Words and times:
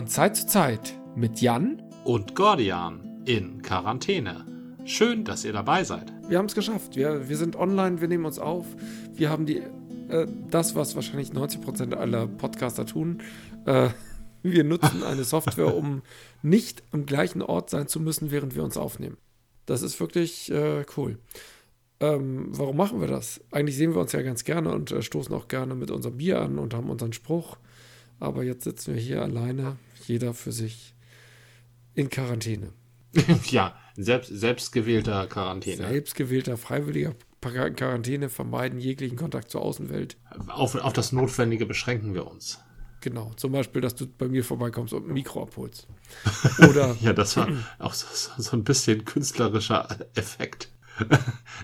von 0.00 0.08
Zeit 0.08 0.34
zu 0.34 0.46
Zeit 0.46 0.98
mit 1.14 1.42
Jan 1.42 1.82
und 2.04 2.34
Gordian 2.34 3.22
in 3.26 3.60
Quarantäne. 3.60 4.46
Schön, 4.86 5.24
dass 5.24 5.44
ihr 5.44 5.52
dabei 5.52 5.84
seid. 5.84 6.10
Wir 6.26 6.38
haben 6.38 6.46
es 6.46 6.54
geschafft. 6.54 6.96
Wir, 6.96 7.28
wir 7.28 7.36
sind 7.36 7.54
online, 7.54 8.00
wir 8.00 8.08
nehmen 8.08 8.24
uns 8.24 8.38
auf. 8.38 8.64
Wir 9.12 9.28
haben 9.28 9.44
die, 9.44 9.58
äh, 10.08 10.26
das, 10.50 10.74
was 10.74 10.94
wahrscheinlich 10.94 11.32
90% 11.32 11.92
aller 11.92 12.26
Podcaster 12.28 12.86
tun. 12.86 13.20
Äh, 13.66 13.90
wir 14.42 14.64
nutzen 14.64 15.02
eine 15.02 15.24
Software, 15.24 15.76
um 15.76 16.00
nicht 16.40 16.82
am 16.92 17.04
gleichen 17.04 17.42
Ort 17.42 17.68
sein 17.68 17.86
zu 17.86 18.00
müssen, 18.00 18.30
während 18.30 18.54
wir 18.54 18.64
uns 18.64 18.78
aufnehmen. 18.78 19.18
Das 19.66 19.82
ist 19.82 20.00
wirklich 20.00 20.50
äh, 20.50 20.86
cool. 20.96 21.18
Ähm, 22.00 22.46
warum 22.52 22.78
machen 22.78 23.02
wir 23.02 23.08
das? 23.08 23.42
Eigentlich 23.50 23.76
sehen 23.76 23.92
wir 23.92 24.00
uns 24.00 24.12
ja 24.12 24.22
ganz 24.22 24.44
gerne 24.44 24.72
und 24.72 24.92
äh, 24.92 25.02
stoßen 25.02 25.34
auch 25.34 25.46
gerne 25.46 25.74
mit 25.74 25.90
unserem 25.90 26.16
Bier 26.16 26.40
an 26.40 26.58
und 26.58 26.72
haben 26.72 26.88
unseren 26.88 27.12
Spruch. 27.12 27.58
Aber 28.20 28.44
jetzt 28.44 28.64
sitzen 28.64 28.94
wir 28.94 29.00
hier 29.00 29.22
alleine, 29.22 29.76
jeder 30.06 30.34
für 30.34 30.52
sich 30.52 30.94
in 31.94 32.10
Quarantäne. 32.10 32.72
ja, 33.46 33.74
selbst, 33.96 34.28
selbstgewählter 34.28 35.26
Quarantäne. 35.26 35.88
Selbstgewählter, 35.88 36.56
freiwilliger 36.56 37.14
Quarantäne, 37.40 38.28
vermeiden 38.28 38.78
jeglichen 38.78 39.16
Kontakt 39.16 39.50
zur 39.50 39.62
Außenwelt. 39.62 40.16
Auf, 40.48 40.74
auf 40.74 40.92
das 40.92 41.12
Notwendige 41.12 41.66
beschränken 41.66 42.14
wir 42.14 42.26
uns. 42.26 42.60
Genau, 43.00 43.32
zum 43.36 43.52
Beispiel, 43.52 43.80
dass 43.80 43.94
du 43.94 44.06
bei 44.06 44.28
mir 44.28 44.44
vorbeikommst 44.44 44.92
und 44.92 45.08
ein 45.08 45.14
Mikro 45.14 45.42
abholst. 45.42 45.88
Oder 46.68 46.96
ja, 47.00 47.14
das 47.14 47.38
war 47.38 47.48
auch 47.78 47.94
so, 47.94 48.06
so 48.36 48.56
ein 48.56 48.64
bisschen 48.64 49.04
künstlerischer 49.04 49.88
Effekt. 50.14 50.70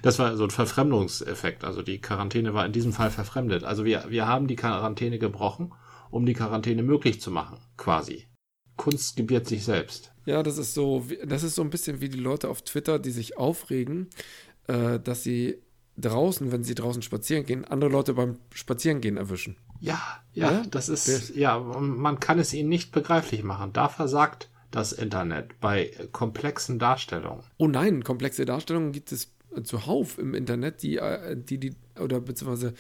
Das 0.03 0.19
war 0.19 0.37
so 0.37 0.45
ein 0.45 0.51
Verfremdungseffekt. 0.51 1.65
Also 1.65 1.83
die 1.83 2.01
Quarantäne 2.01 2.55
war 2.55 2.65
in 2.65 2.73
diesem 2.73 2.93
Fall 2.93 3.11
verfremdet. 3.11 3.65
Also 3.65 3.85
wir, 3.85 4.05
wir 4.09 4.27
haben 4.27 4.47
die 4.47 4.57
Quarantäne 4.57 5.19
gebrochen, 5.19 5.73
um 6.11 6.27
die 6.27 6.35
Quarantäne 6.35 6.83
möglich 6.83 7.21
zu 7.21 7.31
machen, 7.31 7.59
quasi. 7.77 8.27
Kunst 8.77 9.17
gebiert 9.17 9.47
sich 9.47 9.65
selbst. 9.65 10.13
Ja, 10.27 10.43
das 10.43 10.59
ist 10.59 10.75
so, 10.75 11.05
das 11.25 11.43
ist 11.43 11.55
so 11.55 11.63
ein 11.63 11.71
bisschen 11.71 12.01
wie 12.01 12.09
die 12.09 12.19
Leute 12.19 12.49
auf 12.49 12.63
Twitter, 12.63 12.99
die 12.99 13.11
sich 13.11 13.39
aufregen, 13.39 14.09
äh, 14.67 14.99
dass 15.01 15.23
sie 15.23 15.63
draußen, 15.97 16.53
wenn 16.53 16.65
sie 16.65 16.75
draußen 16.75 17.03
spazieren 17.03 17.47
gehen, 17.47 17.65
andere 17.65 17.91
Leute 17.91 18.15
beim 18.15 18.37
Spazierengehen 18.53 19.17
erwischen. 19.17 19.57
Ja, 19.81 20.01
ja, 20.33 20.53
ja? 20.53 20.63
das 20.71 20.89
ist, 20.89 21.35
ja, 21.35 21.59
man 21.59 22.21
kann 22.21 22.39
es 22.39 22.53
ihnen 22.53 22.69
nicht 22.69 22.93
begreiflich 22.93 23.43
machen. 23.43 23.73
Da 23.73 23.89
versagt 23.89 24.51
das 24.71 24.93
Internet 24.93 25.59
bei 25.61 25.93
komplexen 26.13 26.79
Darstellungen. 26.79 27.45
Oh 27.57 27.69
nein, 27.69 28.05
komplexe 28.05 28.45
Darstellungen 28.45 28.93
gibt 28.93 29.13
es 29.13 29.33
zuhauf 29.63 30.19
im 30.19 30.35
Internet, 30.35 30.83
die, 30.83 30.97
äh, 30.97 31.37
die, 31.37 31.59
die 31.59 31.77
oder 31.99 32.21
beziehungsweise 32.21 32.75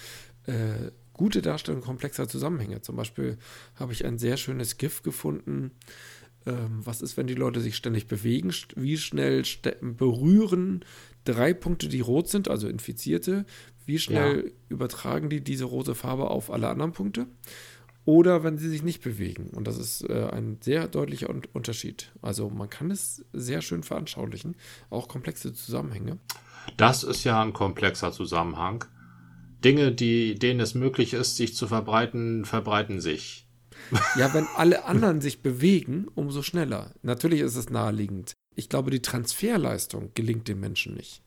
äh, 0.46 0.90
gute 1.16 1.42
Darstellungen 1.42 1.84
komplexer 1.84 2.28
Zusammenhänge. 2.28 2.82
Zum 2.82 2.96
Beispiel 2.96 3.38
habe 3.74 3.92
ich 3.92 4.04
ein 4.04 4.18
sehr 4.18 4.36
schönes 4.36 4.76
GIF 4.76 5.02
gefunden. 5.02 5.72
Ähm, 6.44 6.80
was 6.84 7.00
ist, 7.00 7.16
wenn 7.16 7.26
die 7.26 7.34
Leute 7.34 7.60
sich 7.60 7.74
ständig 7.74 8.06
bewegen? 8.06 8.52
Wie 8.76 8.98
schnell 8.98 9.42
berühren 9.80 10.84
drei 11.24 11.54
Punkte, 11.54 11.88
die 11.88 12.00
rot 12.00 12.28
sind, 12.28 12.48
also 12.48 12.68
Infizierte? 12.68 13.46
Wie 13.86 13.98
schnell 13.98 14.44
ja. 14.46 14.52
übertragen 14.68 15.30
die 15.30 15.42
diese 15.42 15.64
rote 15.64 15.94
Farbe 15.94 16.30
auf 16.30 16.50
alle 16.50 16.68
anderen 16.68 16.92
Punkte? 16.92 17.26
oder 18.06 18.44
wenn 18.44 18.56
sie 18.56 18.68
sich 18.68 18.84
nicht 18.84 19.02
bewegen. 19.02 19.50
Und 19.50 19.66
das 19.66 19.78
ist 19.78 20.08
äh, 20.08 20.28
ein 20.30 20.58
sehr 20.60 20.86
deutlicher 20.86 21.28
Un 21.28 21.42
Unterschied. 21.52 22.12
Also 22.22 22.48
man 22.48 22.70
kann 22.70 22.92
es 22.92 23.24
sehr 23.32 23.62
schön 23.62 23.82
veranschaulichen, 23.82 24.54
auch 24.90 25.08
komplexe 25.08 25.52
Zusammenhänge. 25.52 26.18
Das 26.76 27.02
ist 27.02 27.24
ja 27.24 27.42
ein 27.42 27.52
komplexer 27.52 28.12
Zusammenhang. 28.12 28.84
Dinge, 29.66 29.90
die, 29.90 30.36
denen 30.36 30.60
es 30.60 30.76
möglich 30.76 31.12
ist, 31.12 31.36
sich 31.36 31.56
zu 31.56 31.66
verbreiten, 31.66 32.44
verbreiten 32.44 33.00
sich. 33.00 33.48
Ja, 34.16 34.32
wenn 34.32 34.46
alle 34.54 34.84
anderen 34.84 35.20
sich 35.20 35.42
bewegen, 35.42 36.06
umso 36.14 36.42
schneller. 36.42 36.94
Natürlich 37.02 37.40
ist 37.40 37.56
es 37.56 37.68
naheliegend. 37.68 38.34
Ich 38.54 38.68
glaube, 38.68 38.92
die 38.92 39.02
Transferleistung 39.02 40.12
gelingt 40.14 40.46
den 40.46 40.60
Menschen 40.60 40.94
nicht. 40.94 41.20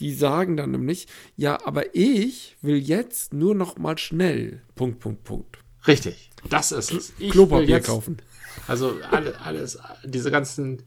Die 0.00 0.12
sagen 0.12 0.58
dann 0.58 0.72
nämlich, 0.72 1.06
ja, 1.34 1.58
aber 1.64 1.94
ich 1.94 2.58
will 2.60 2.76
jetzt 2.76 3.32
nur 3.32 3.54
noch 3.54 3.78
mal 3.78 3.96
schnell. 3.96 4.60
Punkt, 4.74 5.00
Punkt, 5.00 5.24
Punkt. 5.24 5.58
Richtig, 5.86 6.30
das 6.50 6.72
ist 6.72 6.92
es. 6.92 7.12
Ich 7.18 7.30
Klopapier 7.30 7.76
jetzt, 7.76 7.86
kaufen. 7.86 8.18
Also 8.68 8.96
alle, 9.10 9.40
alles, 9.40 9.78
diese 10.04 10.30
ganzen, 10.30 10.82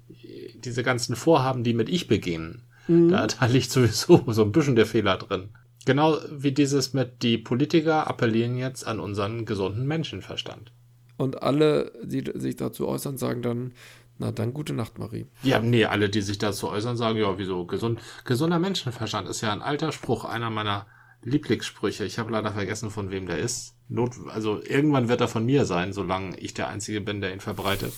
diese 0.55 0.83
ganzen 0.83 1.15
Vorhaben, 1.15 1.63
die 1.63 1.73
mit 1.73 1.89
ich 1.89 2.07
beginnen, 2.07 2.61
mhm. 2.87 3.09
da, 3.09 3.25
da 3.25 3.45
liegt 3.47 3.71
sowieso 3.71 4.23
so 4.27 4.43
ein 4.43 4.51
bisschen 4.51 4.75
der 4.75 4.85
Fehler 4.85 5.17
drin. 5.17 5.49
Genau 5.85 6.17
wie 6.31 6.51
dieses 6.51 6.93
mit 6.93 7.21
die 7.21 7.37
Politiker 7.37 8.07
appellieren 8.07 8.57
jetzt 8.57 8.85
an 8.85 8.99
unseren 8.99 9.45
gesunden 9.45 9.85
Menschenverstand. 9.85 10.71
Und 11.17 11.41
alle, 11.43 11.91
die 12.03 12.23
sich 12.35 12.55
dazu 12.55 12.87
äußern, 12.87 13.17
sagen 13.17 13.41
dann, 13.41 13.73
na 14.17 14.31
dann 14.31 14.53
gute 14.53 14.73
Nacht, 14.73 14.97
Marie. 14.97 15.27
Ja, 15.43 15.59
nee, 15.59 15.85
alle, 15.85 16.09
die 16.09 16.21
sich 16.21 16.37
dazu 16.37 16.69
äußern, 16.69 16.97
sagen, 16.97 17.19
ja, 17.19 17.37
wieso, 17.37 17.65
gesund, 17.65 17.99
gesunder 18.23 18.59
Menschenverstand 18.59 19.27
ist 19.27 19.41
ja 19.41 19.51
ein 19.51 19.61
alter 19.61 19.91
Spruch, 19.91 20.25
einer 20.25 20.49
meiner 20.49 20.87
Lieblingssprüche. 21.23 22.05
Ich 22.05 22.19
habe 22.19 22.31
leider 22.31 22.51
vergessen, 22.51 22.91
von 22.91 23.11
wem 23.11 23.27
der 23.27 23.39
ist. 23.39 23.75
Not, 23.87 24.13
also 24.27 24.61
irgendwann 24.63 25.09
wird 25.09 25.21
er 25.21 25.27
von 25.27 25.45
mir 25.45 25.65
sein, 25.65 25.93
solange 25.93 26.37
ich 26.39 26.53
der 26.53 26.69
Einzige 26.69 27.01
bin, 27.01 27.21
der 27.21 27.33
ihn 27.33 27.39
verbreitet. 27.39 27.93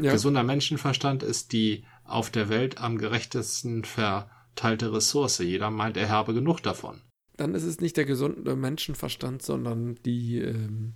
Ja. 0.00 0.12
Gesunder 0.12 0.42
Menschenverstand 0.42 1.22
ist 1.22 1.52
die 1.52 1.84
auf 2.04 2.30
der 2.30 2.48
Welt 2.48 2.78
am 2.78 2.98
gerechtesten 2.98 3.84
verteilte 3.84 4.92
Ressource. 4.92 5.38
Jeder 5.38 5.70
meint, 5.70 5.96
er 5.96 6.08
habe 6.08 6.34
genug 6.34 6.62
davon. 6.62 7.00
Dann 7.36 7.54
ist 7.54 7.64
es 7.64 7.80
nicht 7.80 7.96
der 7.96 8.04
gesunde 8.04 8.56
Menschenverstand, 8.56 9.42
sondern 9.42 9.96
die, 10.04 10.38
ähm, 10.40 10.94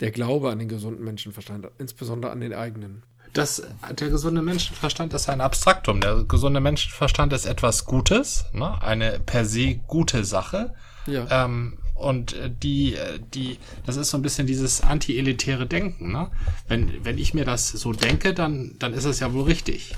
der 0.00 0.10
Glaube 0.10 0.50
an 0.50 0.58
den 0.58 0.68
gesunden 0.68 1.04
Menschenverstand, 1.04 1.68
insbesondere 1.78 2.32
an 2.32 2.40
den 2.40 2.52
eigenen. 2.52 3.04
Das, 3.32 3.62
der 3.98 4.10
gesunde 4.10 4.42
Menschenverstand 4.42 5.14
ist 5.14 5.28
ein 5.28 5.40
Abstraktum. 5.40 6.00
Der 6.00 6.24
gesunde 6.24 6.60
Menschenverstand 6.60 7.32
ist 7.32 7.46
etwas 7.46 7.86
Gutes, 7.86 8.44
ne? 8.52 8.80
eine 8.82 9.20
per 9.20 9.46
se 9.46 9.76
gute 9.86 10.24
Sache. 10.24 10.74
Ja. 11.06 11.44
Ähm, 11.44 11.78
und 11.94 12.34
äh, 12.34 12.50
die, 12.50 12.94
äh, 12.94 13.20
die, 13.32 13.58
das 13.86 13.96
ist 13.96 14.10
so 14.10 14.18
ein 14.18 14.22
bisschen 14.22 14.46
dieses 14.46 14.82
anti-elitäre 14.82 15.66
Denken. 15.66 16.12
Ne? 16.12 16.30
Wenn, 16.68 17.04
wenn 17.04 17.16
ich 17.16 17.32
mir 17.32 17.44
das 17.44 17.68
so 17.68 17.92
denke, 17.92 18.34
dann, 18.34 18.74
dann 18.78 18.92
ist 18.92 19.04
es 19.04 19.20
ja 19.20 19.32
wohl 19.32 19.44
richtig. 19.44 19.94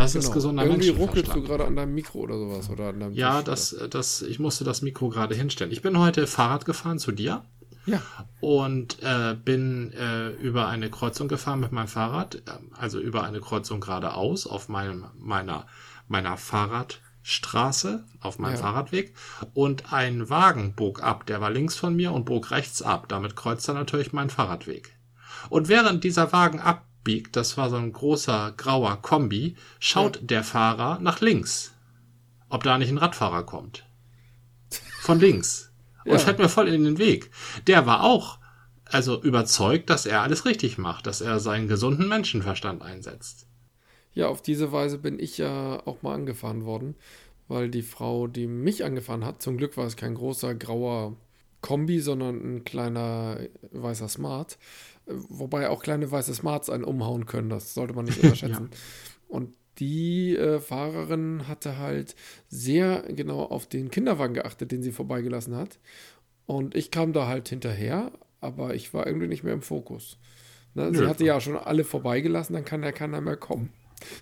Das 0.00 0.12
genau. 0.14 0.24
ist 0.24 0.32
gesunder 0.32 0.64
Irgendwie 0.64 0.88
ruckelst 0.88 1.34
du 1.34 1.42
gerade 1.42 1.66
an 1.66 1.76
deinem 1.76 1.94
Mikro 1.94 2.20
oder 2.20 2.38
sowas 2.38 2.70
oder 2.70 2.88
an 2.88 3.00
deinem 3.00 3.12
Ja, 3.12 3.42
Tisch, 3.42 3.44
das, 3.44 3.76
das, 3.90 4.22
ich 4.22 4.38
musste 4.38 4.64
das 4.64 4.80
Mikro 4.80 5.10
gerade 5.10 5.34
hinstellen. 5.34 5.72
Ich 5.72 5.82
bin 5.82 5.98
heute 5.98 6.26
Fahrrad 6.26 6.64
gefahren 6.64 6.98
zu 6.98 7.12
dir. 7.12 7.44
Ja. 7.86 8.02
Und 8.40 9.02
äh, 9.02 9.34
bin 9.34 9.92
äh, 9.92 10.30
über 10.30 10.68
eine 10.68 10.90
Kreuzung 10.90 11.28
gefahren 11.28 11.60
mit 11.60 11.72
meinem 11.72 11.88
Fahrrad, 11.88 12.36
äh, 12.36 12.40
also 12.76 13.00
über 13.00 13.24
eine 13.24 13.40
Kreuzung 13.40 13.80
geradeaus 13.80 14.46
auf 14.46 14.68
meinem, 14.68 15.06
meiner, 15.18 15.66
meiner 16.08 16.36
Fahrrad. 16.36 17.00
Straße 17.22 18.06
auf 18.20 18.38
meinem 18.38 18.54
ja. 18.54 18.60
Fahrradweg 18.60 19.14
und 19.52 19.92
ein 19.92 20.30
Wagen 20.30 20.74
bog 20.74 21.02
ab, 21.02 21.26
der 21.26 21.42
war 21.42 21.50
links 21.50 21.76
von 21.76 21.94
mir 21.94 22.12
und 22.12 22.24
bog 22.24 22.50
rechts 22.50 22.80
ab. 22.80 23.08
Damit 23.08 23.36
kreuzte 23.36 23.74
natürlich 23.74 24.14
mein 24.14 24.30
Fahrradweg. 24.30 24.96
Und 25.50 25.68
während 25.68 26.02
dieser 26.02 26.32
Wagen 26.32 26.60
abbiegt, 27.00 27.36
das 27.36 27.56
war 27.56 27.70
so 27.70 27.76
ein 27.76 27.92
großer 27.92 28.54
grauer 28.56 29.00
Kombi, 29.02 29.56
schaut 29.78 30.16
ja. 30.16 30.22
der 30.22 30.44
Fahrer 30.44 30.98
nach 31.00 31.20
links, 31.20 31.72
ob 32.48 32.62
da 32.62 32.78
nicht 32.78 32.90
ein 32.90 32.98
Radfahrer 32.98 33.44
kommt. 33.44 33.84
Von 35.00 35.18
links. 35.18 35.72
Und 36.04 36.12
ja. 36.12 36.18
fährt 36.18 36.38
mir 36.38 36.48
voll 36.48 36.68
in 36.68 36.84
den 36.84 36.98
Weg. 36.98 37.30
Der 37.66 37.86
war 37.86 38.04
auch 38.04 38.38
also 38.84 39.22
überzeugt, 39.22 39.88
dass 39.88 40.06
er 40.06 40.22
alles 40.22 40.44
richtig 40.44 40.76
macht, 40.76 41.06
dass 41.06 41.20
er 41.20 41.38
seinen 41.40 41.68
gesunden 41.68 42.08
Menschenverstand 42.08 42.82
einsetzt. 42.82 43.46
Ja, 44.12 44.28
auf 44.28 44.42
diese 44.42 44.72
Weise 44.72 44.98
bin 44.98 45.18
ich 45.18 45.38
ja 45.38 45.80
auch 45.86 46.02
mal 46.02 46.14
angefahren 46.14 46.64
worden, 46.64 46.96
weil 47.48 47.70
die 47.70 47.82
Frau, 47.82 48.26
die 48.26 48.46
mich 48.46 48.84
angefahren 48.84 49.24
hat, 49.24 49.40
zum 49.40 49.56
Glück 49.56 49.76
war 49.76 49.86
es 49.86 49.96
kein 49.96 50.14
großer 50.14 50.54
grauer 50.54 51.16
Kombi, 51.60 52.00
sondern 52.00 52.56
ein 52.56 52.64
kleiner 52.64 53.38
weißer 53.70 54.08
Smart. 54.08 54.58
Wobei 55.06 55.68
auch 55.68 55.82
kleine 55.82 56.10
weiße 56.10 56.34
Smarts 56.34 56.70
einen 56.70 56.84
umhauen 56.84 57.26
können, 57.26 57.50
das 57.50 57.74
sollte 57.74 57.94
man 57.94 58.04
nicht 58.04 58.18
unterschätzen. 58.22 58.70
ja. 58.72 58.78
Und 59.28 59.54
die 59.78 60.36
äh, 60.36 60.60
Fahrerin 60.60 61.48
hatte 61.48 61.78
halt 61.78 62.14
sehr 62.48 63.02
genau 63.08 63.42
auf 63.42 63.66
den 63.66 63.90
Kinderwagen 63.90 64.34
geachtet, 64.34 64.72
den 64.72 64.82
sie 64.82 64.92
vorbeigelassen 64.92 65.56
hat. 65.56 65.78
Und 66.46 66.74
ich 66.74 66.90
kam 66.90 67.12
da 67.12 67.26
halt 67.26 67.48
hinterher, 67.48 68.12
aber 68.40 68.74
ich 68.74 68.92
war 68.92 69.06
irgendwie 69.06 69.28
nicht 69.28 69.42
mehr 69.42 69.54
im 69.54 69.62
Fokus. 69.62 70.18
Ne? 70.74 70.94
Sie 70.94 71.06
hatte 71.06 71.24
ja 71.24 71.40
schon 71.40 71.56
alle 71.56 71.84
vorbeigelassen, 71.84 72.54
dann 72.54 72.64
kann 72.64 72.82
ja 72.82 72.92
keiner 72.92 73.20
mehr 73.20 73.36
kommen. 73.36 73.72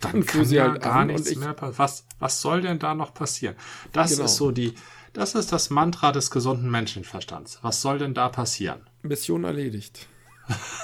Dann 0.01 0.25
kann 0.27 0.45
sie 0.45 0.57
ja 0.57 0.71
halt 0.71 0.83
gar 0.83 1.05
nichts 1.05 1.35
mehr 1.37 1.55
passieren. 1.55 1.79
Was, 1.79 2.05
was 2.19 2.41
soll 2.41 2.63
denn 2.63 2.79
da 2.79 2.95
noch 2.95 3.15
passieren? 3.15 3.55
Das 3.93 4.13
genau. 4.13 4.25
ist 4.25 4.37
so 4.37 4.51
die, 4.51 4.75
das 5.13 5.35
ist 5.35 5.53
das 5.53 5.71
Mantra 5.71 6.13
des 6.13 6.31
gesunden 6.31 6.71
Menschenverstands. 6.71 7.59
Was 7.63 7.81
soll 7.81 7.99
denn 7.99 8.15
da 8.15 8.29
passieren? 8.29 8.81
Mission 9.03 9.45
erledigt. 9.45 10.07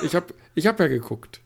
Ich 0.02 0.14
habe 0.14 0.34
ich 0.54 0.66
hab 0.66 0.78
ja 0.80 0.88
geguckt. 0.88 1.40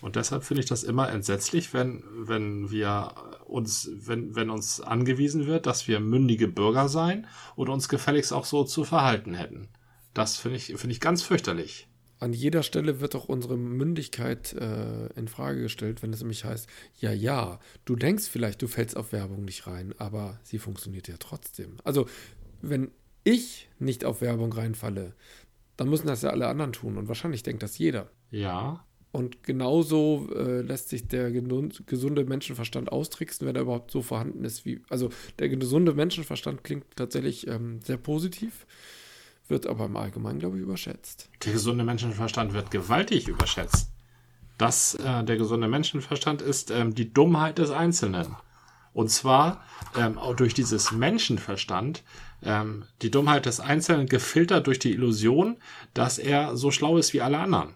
Und 0.00 0.16
deshalb 0.16 0.44
finde 0.44 0.62
ich 0.62 0.68
das 0.68 0.84
immer 0.84 1.10
entsetzlich, 1.10 1.74
wenn, 1.74 2.04
wenn 2.16 2.70
wir 2.70 3.14
uns, 3.46 3.90
wenn, 3.94 4.36
wenn 4.36 4.50
uns 4.50 4.80
angewiesen 4.80 5.46
wird, 5.46 5.66
dass 5.66 5.88
wir 5.88 5.98
mündige 6.00 6.46
Bürger 6.46 6.88
sein 6.88 7.26
und 7.56 7.68
uns 7.68 7.88
gefälligst 7.88 8.32
auch 8.32 8.44
so 8.44 8.62
zu 8.64 8.84
verhalten 8.84 9.34
hätten. 9.34 9.68
Das 10.14 10.36
finde 10.36 10.56
ich, 10.58 10.66
finde 10.66 10.90
ich 10.90 11.00
ganz 11.00 11.22
fürchterlich. 11.22 11.88
an 12.20 12.32
jeder 12.32 12.62
Stelle 12.62 13.00
wird 13.00 13.14
doch 13.14 13.28
unsere 13.28 13.56
Mündigkeit 13.56 14.52
äh, 14.54 15.06
in 15.14 15.28
Frage 15.28 15.62
gestellt, 15.62 16.02
wenn 16.02 16.12
es 16.12 16.20
nämlich 16.20 16.44
heißt, 16.44 16.68
ja, 17.00 17.12
ja, 17.12 17.60
du 17.84 17.96
denkst 17.96 18.28
vielleicht, 18.28 18.60
du 18.62 18.68
fällst 18.68 18.96
auf 18.96 19.12
Werbung 19.12 19.44
nicht 19.44 19.66
rein, 19.66 19.94
aber 19.98 20.40
sie 20.42 20.58
funktioniert 20.58 21.08
ja 21.08 21.16
trotzdem. 21.18 21.76
Also, 21.84 22.06
wenn 22.60 22.90
ich 23.24 23.68
nicht 23.78 24.04
auf 24.04 24.20
Werbung 24.20 24.52
reinfalle, 24.52 25.14
dann 25.78 25.88
müssen 25.88 26.06
das 26.06 26.20
ja 26.20 26.28
alle 26.30 26.48
anderen 26.48 26.74
tun 26.74 26.98
und 26.98 27.08
wahrscheinlich 27.08 27.42
denkt 27.42 27.62
das 27.62 27.78
jeder. 27.78 28.10
Ja. 28.30 28.84
Und 29.10 29.42
genauso 29.42 30.28
äh, 30.34 30.60
lässt 30.60 30.90
sich 30.90 31.08
der 31.08 31.30
gesunde 31.30 32.26
Menschenverstand 32.26 32.92
austricksen, 32.92 33.46
wenn 33.46 33.56
er 33.56 33.62
überhaupt 33.62 33.90
so 33.90 34.02
vorhanden 34.02 34.44
ist 34.44 34.66
wie. 34.66 34.82
Also 34.90 35.08
der 35.38 35.48
gesunde 35.48 35.94
Menschenverstand 35.94 36.62
klingt 36.62 36.84
tatsächlich 36.94 37.46
ähm, 37.46 37.80
sehr 37.82 37.96
positiv 37.96 38.66
wird 39.48 39.66
aber 39.66 39.86
im 39.86 39.96
Allgemeinen, 39.96 40.38
glaube 40.38 40.56
ich, 40.56 40.62
überschätzt. 40.62 41.28
Der 41.44 41.52
gesunde 41.52 41.84
Menschenverstand 41.84 42.52
wird 42.52 42.70
gewaltig 42.70 43.28
überschätzt. 43.28 43.90
Das, 44.58 44.94
äh, 44.94 45.24
der 45.24 45.36
gesunde 45.36 45.68
Menschenverstand 45.68 46.42
ist 46.42 46.70
ähm, 46.70 46.94
die 46.94 47.12
Dummheit 47.12 47.58
des 47.58 47.70
Einzelnen. 47.70 48.36
Und 48.92 49.10
zwar 49.10 49.64
ähm, 49.96 50.18
auch 50.18 50.34
durch 50.34 50.54
dieses 50.54 50.92
Menschenverstand, 50.92 52.02
ähm, 52.42 52.84
die 53.02 53.10
Dummheit 53.10 53.46
des 53.46 53.60
Einzelnen 53.60 54.06
gefiltert 54.06 54.66
durch 54.66 54.78
die 54.78 54.92
Illusion, 54.92 55.56
dass 55.94 56.18
er 56.18 56.56
so 56.56 56.70
schlau 56.70 56.98
ist 56.98 57.12
wie 57.12 57.20
alle 57.20 57.38
anderen. 57.38 57.74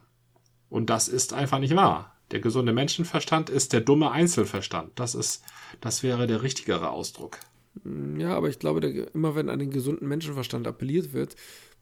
Und 0.68 0.90
das 0.90 1.08
ist 1.08 1.32
einfach 1.32 1.58
nicht 1.58 1.76
wahr. 1.76 2.16
Der 2.30 2.40
gesunde 2.40 2.72
Menschenverstand 2.72 3.50
ist 3.50 3.72
der 3.72 3.82
dumme 3.82 4.10
Einzelverstand. 4.10 4.92
Das 4.94 5.14
ist, 5.14 5.44
das 5.80 6.02
wäre 6.02 6.26
der 6.26 6.42
richtigere 6.42 6.90
Ausdruck. 6.90 7.38
Ja, 8.16 8.34
aber 8.36 8.48
ich 8.48 8.58
glaube, 8.58 8.80
der, 8.80 9.14
immer 9.14 9.34
wenn 9.34 9.48
an 9.48 9.58
den 9.58 9.70
gesunden 9.70 10.08
Menschenverstand 10.08 10.66
appelliert 10.66 11.12
wird, 11.12 11.36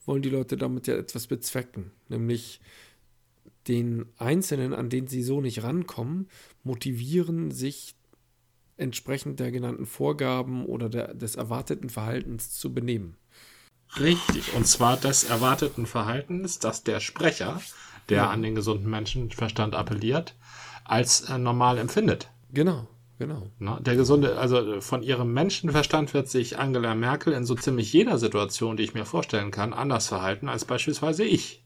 wollen 0.05 0.21
die 0.21 0.29
Leute 0.29 0.57
damit 0.57 0.87
ja 0.87 0.95
etwas 0.95 1.27
bezwecken. 1.27 1.91
Nämlich 2.09 2.59
den 3.67 4.05
Einzelnen, 4.17 4.73
an 4.73 4.89
den 4.89 5.07
sie 5.07 5.23
so 5.23 5.41
nicht 5.41 5.63
rankommen, 5.63 6.27
motivieren, 6.63 7.51
sich 7.51 7.95
entsprechend 8.81 9.39
der 9.39 9.51
genannten 9.51 9.85
Vorgaben 9.85 10.65
oder 10.65 10.89
der, 10.89 11.13
des 11.13 11.35
erwarteten 11.35 11.89
Verhaltens 11.89 12.51
zu 12.51 12.73
benehmen. 12.73 13.15
Richtig, 13.99 14.53
und 14.53 14.65
zwar 14.65 14.97
des 14.97 15.23
erwarteten 15.25 15.85
Verhaltens, 15.85 16.59
dass 16.59 16.83
der 16.83 16.99
Sprecher, 16.99 17.61
der 18.09 18.17
ja. 18.17 18.29
an 18.29 18.41
den 18.41 18.55
gesunden 18.55 18.89
Menschenverstand 18.89 19.75
appelliert, 19.75 20.35
als 20.85 21.21
äh, 21.21 21.37
normal 21.37 21.77
empfindet. 21.77 22.29
Genau. 22.53 22.87
Genau. 23.21 23.51
Na, 23.59 23.79
der 23.79 23.95
gesunde, 23.95 24.39
also 24.39 24.81
von 24.81 25.03
ihrem 25.03 25.31
Menschenverstand 25.31 26.15
wird 26.15 26.27
sich 26.27 26.57
Angela 26.57 26.95
Merkel 26.95 27.33
in 27.33 27.45
so 27.45 27.53
ziemlich 27.53 27.93
jeder 27.93 28.17
Situation, 28.17 28.77
die 28.77 28.83
ich 28.83 28.95
mir 28.95 29.05
vorstellen 29.05 29.51
kann, 29.51 29.73
anders 29.73 30.07
verhalten 30.07 30.49
als 30.49 30.65
beispielsweise 30.65 31.23
ich. 31.23 31.63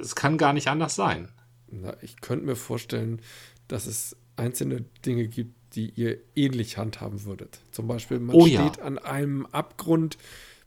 Es 0.00 0.16
kann 0.16 0.38
gar 0.38 0.54
nicht 0.54 0.68
anders 0.68 0.94
sein. 0.94 1.28
Na, 1.70 1.94
ich 2.00 2.22
könnte 2.22 2.46
mir 2.46 2.56
vorstellen, 2.56 3.20
dass 3.68 3.86
es 3.86 4.16
einzelne 4.36 4.86
Dinge 5.04 5.28
gibt, 5.28 5.54
die 5.74 5.90
ihr 5.96 6.18
ähnlich 6.34 6.78
handhaben 6.78 7.24
würdet. 7.24 7.60
Zum 7.70 7.86
Beispiel, 7.86 8.18
man 8.18 8.36
oh, 8.36 8.46
steht 8.46 8.76
ja. 8.78 8.82
an 8.82 8.98
einem 8.98 9.46
Abgrund, 9.46 10.18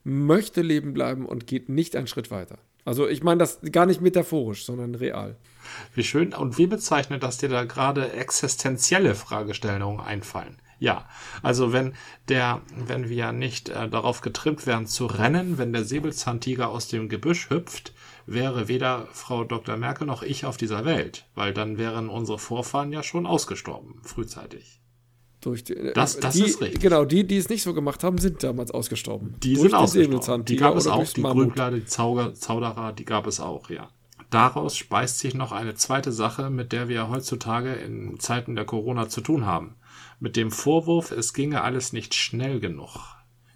möchte 0.03 0.61
leben 0.61 0.93
bleiben 0.93 1.25
und 1.25 1.47
geht 1.47 1.69
nicht 1.69 1.95
einen 1.95 2.07
Schritt 2.07 2.31
weiter. 2.31 2.57
Also 2.85 3.07
ich 3.07 3.21
meine 3.21 3.39
das 3.39 3.59
gar 3.71 3.85
nicht 3.85 3.99
metaphorisch, 3.99 4.65
sondern 4.65 4.95
real. 4.95 5.35
Wie 5.93 6.05
schön. 6.05 6.33
Und 6.33 6.57
wie 6.57 6.67
bezeichnet, 6.67 7.21
dass 7.21 7.37
dir 7.37 7.49
da 7.49 7.65
gerade 7.65 8.13
existenzielle 8.13 9.13
Fragestellungen 9.13 9.99
einfallen? 9.99 10.57
Ja, 10.79 11.05
also 11.41 11.73
wenn 11.73 11.95
der, 12.29 12.61
wenn 12.75 13.09
wir 13.09 13.31
nicht 13.31 13.69
äh, 13.69 13.89
darauf 13.89 14.21
getrimmt 14.21 14.65
wären 14.67 14.85
zu 14.85 15.07
rennen, 15.07 15.57
wenn 15.57 15.73
der 15.73 15.83
Säbelzahntiger 15.83 16.69
aus 16.69 16.87
dem 16.87 17.09
Gebüsch 17.09 17.49
hüpft, 17.49 17.93
wäre 18.27 18.67
weder 18.67 19.07
Frau 19.11 19.43
Dr. 19.43 19.75
Merkel 19.75 20.05
noch 20.05 20.21
ich 20.21 20.45
auf 20.45 20.55
dieser 20.55 20.85
Welt, 20.85 21.25
weil 21.33 21.53
dann 21.53 21.77
wären 21.77 22.09
unsere 22.09 22.37
Vorfahren 22.37 22.93
ja 22.93 23.01
schon 23.01 23.25
ausgestorben, 23.25 23.99
frühzeitig. 24.03 24.76
Durch 25.47 25.63
die, 25.63 25.77
äh, 25.77 25.93
das, 25.93 26.19
das 26.19 26.35
die, 26.35 26.43
ist 26.43 26.59
richtig. 26.59 26.81
Genau, 26.81 27.05
die, 27.05 27.25
die 27.25 27.37
es 27.37 27.47
nicht 27.47 27.63
so 27.63 27.73
gemacht 27.73 28.03
haben, 28.03 28.17
sind 28.17 28.43
damals 28.43 28.69
ausgestorben. 28.71 29.35
Die 29.41 29.53
durch 29.53 29.69
sind 29.69 29.75
ausgestorben. 29.75 30.43
Die 30.43 30.57
gab 30.57 30.75
es 30.75 30.87
auch, 30.87 31.05
die 31.05 31.21
Grünbler, 31.21 31.71
die 31.71 31.85
Zauderer, 31.85 32.91
die 32.91 33.05
gab 33.05 33.27
es 33.27 33.39
auch, 33.39 33.69
ja. 33.69 33.87
Daraus 34.29 34.75
speist 34.75 35.19
sich 35.19 35.35
noch 35.35 35.53
eine 35.53 35.75
zweite 35.75 36.11
Sache, 36.11 36.49
mit 36.49 36.73
der 36.73 36.89
wir 36.89 37.07
heutzutage 37.07 37.75
in 37.75 38.19
Zeiten 38.19 38.57
der 38.57 38.65
Corona 38.65 39.07
zu 39.07 39.21
tun 39.21 39.45
haben. 39.45 39.77
Mit 40.19 40.35
dem 40.35 40.51
Vorwurf, 40.51 41.11
es 41.11 41.33
ginge 41.33 41.61
alles 41.61 41.93
nicht 41.93 42.13
schnell 42.13 42.59
genug. 42.59 42.97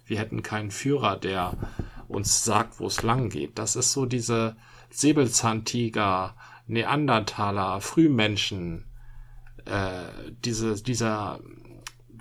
Wir 0.06 0.18
hätten 0.18 0.42
keinen 0.42 0.70
Führer, 0.70 1.18
der 1.18 1.52
uns 2.08 2.42
sagt, 2.42 2.80
wo 2.80 2.86
es 2.86 3.02
lang 3.02 3.28
geht. 3.28 3.58
Das 3.58 3.76
ist 3.76 3.92
so 3.92 4.06
diese 4.06 4.56
Säbelzahntiger, 4.88 6.36
Neandertaler, 6.66 7.82
Frühmenschen, 7.82 8.86
äh, 9.66 10.04
diese, 10.42 10.82
dieser, 10.82 11.40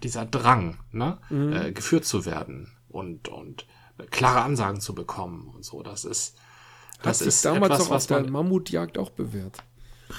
dieser 0.03 0.25
Drang, 0.25 0.79
ne, 0.91 1.17
mhm. 1.29 1.53
äh, 1.53 1.71
geführt 1.71 2.05
zu 2.05 2.25
werden 2.25 2.71
und, 2.89 3.27
und 3.27 3.65
klare 4.09 4.41
Ansagen 4.41 4.81
zu 4.81 4.95
bekommen 4.95 5.51
und 5.55 5.63
so. 5.63 5.83
Das 5.83 6.05
ist, 6.05 6.37
das 7.03 7.21
Hat 7.21 7.27
ist 7.27 7.45
damals 7.45 7.73
etwas, 7.73 7.87
auch 7.87 7.95
auf 7.95 8.07
der 8.07 8.29
Mammutjagd 8.29 8.97
auch 8.97 9.11
bewährt. 9.11 9.57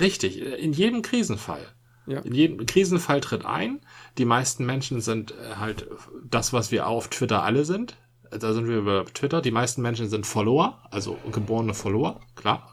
Richtig, 0.00 0.40
in 0.40 0.73
jedem 0.73 1.02
Krisenfall. 1.02 1.67
Ja. 2.06 2.20
In 2.20 2.34
jedem 2.34 2.67
Krisenfall 2.67 3.20
tritt 3.20 3.44
ein. 3.44 3.81
Die 4.19 4.25
meisten 4.25 4.67
Menschen 4.67 5.00
sind 5.00 5.32
äh, 5.32 5.56
halt 5.56 5.88
das, 6.25 6.52
was 6.52 6.73
wir 6.73 6.87
auf 6.87 7.08
Twitter 7.08 7.43
alle 7.43 7.64
sind. 7.64 7.96
Da 8.31 8.55
sind 8.55 8.67
wir 8.67 8.79
über 8.79 9.05
Twitter. 9.05 9.43
Die 9.43 9.50
meisten 9.50 9.82
Menschen 9.82 10.08
sind 10.08 10.26
Follower, 10.26 10.82
also 10.90 11.19
geborene 11.31 11.75
Follower, 11.75 12.20
klar. 12.34 12.73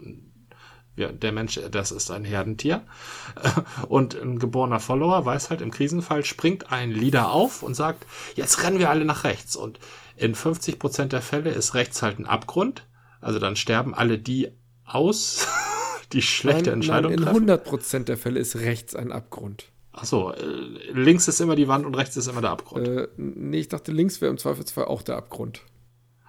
Ja, 1.00 1.14
der 1.14 1.32
Mensch, 1.32 1.58
das 1.72 1.92
ist 1.92 2.12
ein 2.12 2.26
Herdentier. 2.26 2.82
Und 3.88 4.22
ein 4.22 4.38
geborener 4.38 4.82
Follower 4.82 5.24
weiß 5.24 5.50
halt, 5.50 5.62
im 5.62 5.72
Krisenfall 5.72 6.26
springt 6.26 6.74
ein 6.74 6.92
Leader 6.92 7.32
auf 7.32 7.64
und 7.64 7.74
sagt, 7.74 8.06
jetzt 8.36 8.64
rennen 8.64 8.80
wir 8.80 8.90
alle 8.90 9.06
nach 9.06 9.24
rechts. 9.24 9.56
Und 9.56 9.80
in 10.18 10.36
50 10.36 10.78
Prozent 10.78 11.14
der 11.14 11.22
Fälle 11.22 11.52
ist 11.52 11.74
rechts 11.74 12.02
halt 12.02 12.20
ein 12.20 12.26
Abgrund. 12.26 12.86
Also 13.22 13.40
dann 13.40 13.56
sterben 13.56 13.94
alle 13.94 14.20
die 14.20 14.50
aus, 14.84 15.48
die 16.12 16.22
schlechte 16.22 16.72
nein, 16.72 16.80
Entscheidung 16.80 17.12
nein, 17.12 17.20
in 17.20 17.24
treffen. 17.24 17.48
In 17.48 18.02
100% 18.02 18.04
der 18.04 18.18
Fälle 18.18 18.40
ist 18.42 18.58
rechts 18.58 18.94
ein 18.94 19.14
Abgrund. 19.14 19.72
Achso, 19.94 20.32
äh, 20.32 20.42
links 20.92 21.30
ist 21.30 21.40
immer 21.40 21.56
die 21.56 21.70
Wand 21.70 21.86
und 21.86 21.96
rechts 21.96 22.18
ist 22.18 22.28
immer 22.28 22.42
der 22.42 22.50
Abgrund. 22.50 22.88
Äh, 22.90 23.08
nee, 23.16 23.60
ich 23.60 23.70
dachte, 23.70 23.94
links 23.94 24.20
wäre 24.20 24.32
im 24.32 24.38
Zweifelsfall 24.38 24.84
auch 24.84 25.02
der 25.02 25.16
Abgrund. 25.16 25.62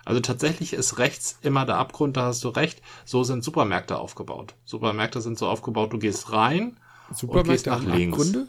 Also 0.05 0.21
tatsächlich 0.21 0.73
ist 0.73 0.99
rechts 0.99 1.39
immer 1.43 1.67
der 1.67 1.77
Abgrund, 1.77 2.17
da 2.17 2.27
hast 2.27 2.43
du 2.45 2.49
recht. 2.49 2.83
So 3.05 3.25
sind 3.25 3.45
Supermärkte 3.45 3.99
aufgebaut. 3.99 4.55
Supermärkte 4.65 5.21
sind 5.21 5.39
so 5.39 5.49
aufgebaut, 5.49 5.93
du 5.93 5.99
gehst 5.99 6.33
rein 6.33 6.79
und 7.23 7.45
gehst 7.45 7.67
nach 7.67 7.83
links. 7.83 8.19
Abgründe? 8.19 8.49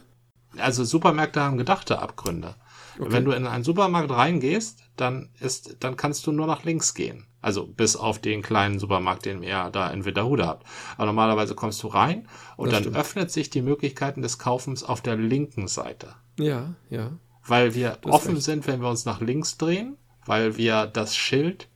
Also 0.58 0.84
Supermärkte 0.84 1.40
haben 1.40 1.56
gedachte 1.56 1.98
Abgründe. 1.98 2.54
Okay. 2.98 3.10
Wenn 3.10 3.24
du 3.24 3.32
in 3.32 3.46
einen 3.46 3.64
Supermarkt 3.64 4.10
reingehst, 4.10 4.82
dann 4.96 5.30
ist, 5.40 5.76
dann 5.80 5.96
kannst 5.96 6.26
du 6.26 6.32
nur 6.32 6.46
nach 6.46 6.64
links 6.64 6.94
gehen. 6.94 7.26
Also 7.40 7.66
bis 7.66 7.96
auf 7.96 8.20
den 8.20 8.42
kleinen 8.42 8.78
Supermarkt, 8.78 9.24
den 9.24 9.42
ihr 9.42 9.70
da 9.70 9.88
in 9.90 10.04
Witterhude 10.04 10.46
habt. 10.46 10.66
Aber 10.96 11.06
normalerweise 11.06 11.54
kommst 11.54 11.82
du 11.82 11.88
rein 11.88 12.28
und 12.56 12.66
das 12.66 12.74
dann 12.74 12.82
stimmt. 12.84 12.96
öffnet 12.96 13.30
sich 13.30 13.50
die 13.50 13.62
Möglichkeiten 13.62 14.22
des 14.22 14.38
Kaufens 14.38 14.84
auf 14.84 15.00
der 15.00 15.16
linken 15.16 15.68
Seite. 15.68 16.14
Ja, 16.38 16.74
ja. 16.88 17.12
Weil 17.44 17.74
wir 17.74 17.98
offen 18.04 18.40
sind, 18.40 18.68
wenn 18.68 18.80
wir 18.80 18.88
uns 18.88 19.04
nach 19.04 19.20
links 19.20 19.58
drehen, 19.58 19.96
weil 20.26 20.56
wir 20.56 20.86
das 20.86 21.16
Schild, 21.16 21.68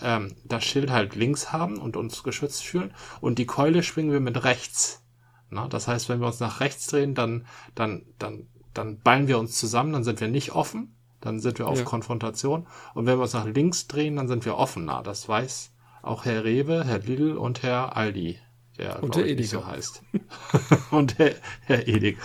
ähm, 0.00 0.34
das 0.44 0.64
Schild 0.64 0.90
halt 0.90 1.14
links 1.14 1.52
haben 1.52 1.78
und 1.78 1.96
uns 1.96 2.22
geschützt 2.22 2.64
fühlen 2.64 2.94
und 3.20 3.38
die 3.38 3.46
Keule 3.46 3.82
schwingen 3.82 4.12
wir 4.12 4.20
mit 4.20 4.44
rechts. 4.44 5.02
Na, 5.50 5.68
das 5.68 5.88
heißt, 5.88 6.08
wenn 6.08 6.20
wir 6.20 6.26
uns 6.26 6.40
nach 6.40 6.60
rechts 6.60 6.86
drehen, 6.86 7.14
dann, 7.14 7.46
dann, 7.74 8.06
dann, 8.18 8.46
dann 8.72 8.98
ballen 9.00 9.28
wir 9.28 9.38
uns 9.38 9.58
zusammen, 9.58 9.92
dann 9.92 10.04
sind 10.04 10.20
wir 10.20 10.28
nicht 10.28 10.52
offen 10.52 10.94
dann 11.22 11.40
sind 11.40 11.58
wir 11.58 11.68
auf 11.68 11.78
ja. 11.78 11.84
Konfrontation. 11.84 12.66
Und 12.94 13.06
wenn 13.06 13.16
wir 13.16 13.22
uns 13.22 13.32
nach 13.32 13.46
links 13.46 13.86
drehen, 13.86 14.16
dann 14.16 14.28
sind 14.28 14.44
wir 14.44 14.56
offener. 14.56 15.02
Das 15.02 15.28
weiß 15.28 15.72
auch 16.02 16.24
Herr 16.24 16.44
Rewe, 16.44 16.84
Herr 16.84 16.98
Lidl 16.98 17.36
und 17.36 17.62
Herr 17.62 17.96
Aldi, 17.96 18.38
der 18.76 19.02
und 19.02 19.16
Herr 19.16 19.24
Edeka. 19.24 19.48
so 19.48 19.66
heißt. 19.66 20.02
und 20.90 21.18
Herr, 21.18 21.34
Herr 21.62 21.88
Edeka. 21.88 22.22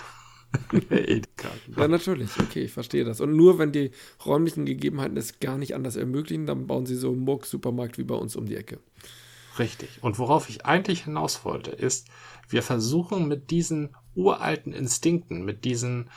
Ja, 1.76 1.88
natürlich. 1.88 2.30
Okay, 2.38 2.62
ich 2.64 2.72
verstehe 2.72 3.04
das. 3.04 3.20
Und 3.20 3.36
nur 3.36 3.58
wenn 3.58 3.72
die 3.72 3.90
räumlichen 4.24 4.64
Gegebenheiten 4.64 5.16
es 5.16 5.40
gar 5.40 5.58
nicht 5.58 5.74
anders 5.74 5.96
ermöglichen, 5.96 6.46
dann 6.46 6.66
bauen 6.66 6.86
sie 6.86 6.96
so 6.96 7.10
einen 7.10 7.20
Muck-Supermarkt 7.20 7.98
wie 7.98 8.04
bei 8.04 8.14
uns 8.14 8.36
um 8.36 8.46
die 8.46 8.56
Ecke. 8.56 8.78
Richtig. 9.58 9.88
Und 10.00 10.18
worauf 10.18 10.48
ich 10.48 10.64
eigentlich 10.64 11.04
hinaus 11.04 11.44
wollte, 11.44 11.70
ist, 11.70 12.08
wir 12.48 12.62
versuchen 12.62 13.28
mit 13.28 13.50
diesen 13.50 13.90
uralten 14.14 14.72
Instinkten, 14.72 15.44
mit 15.44 15.64
diesen 15.64 16.10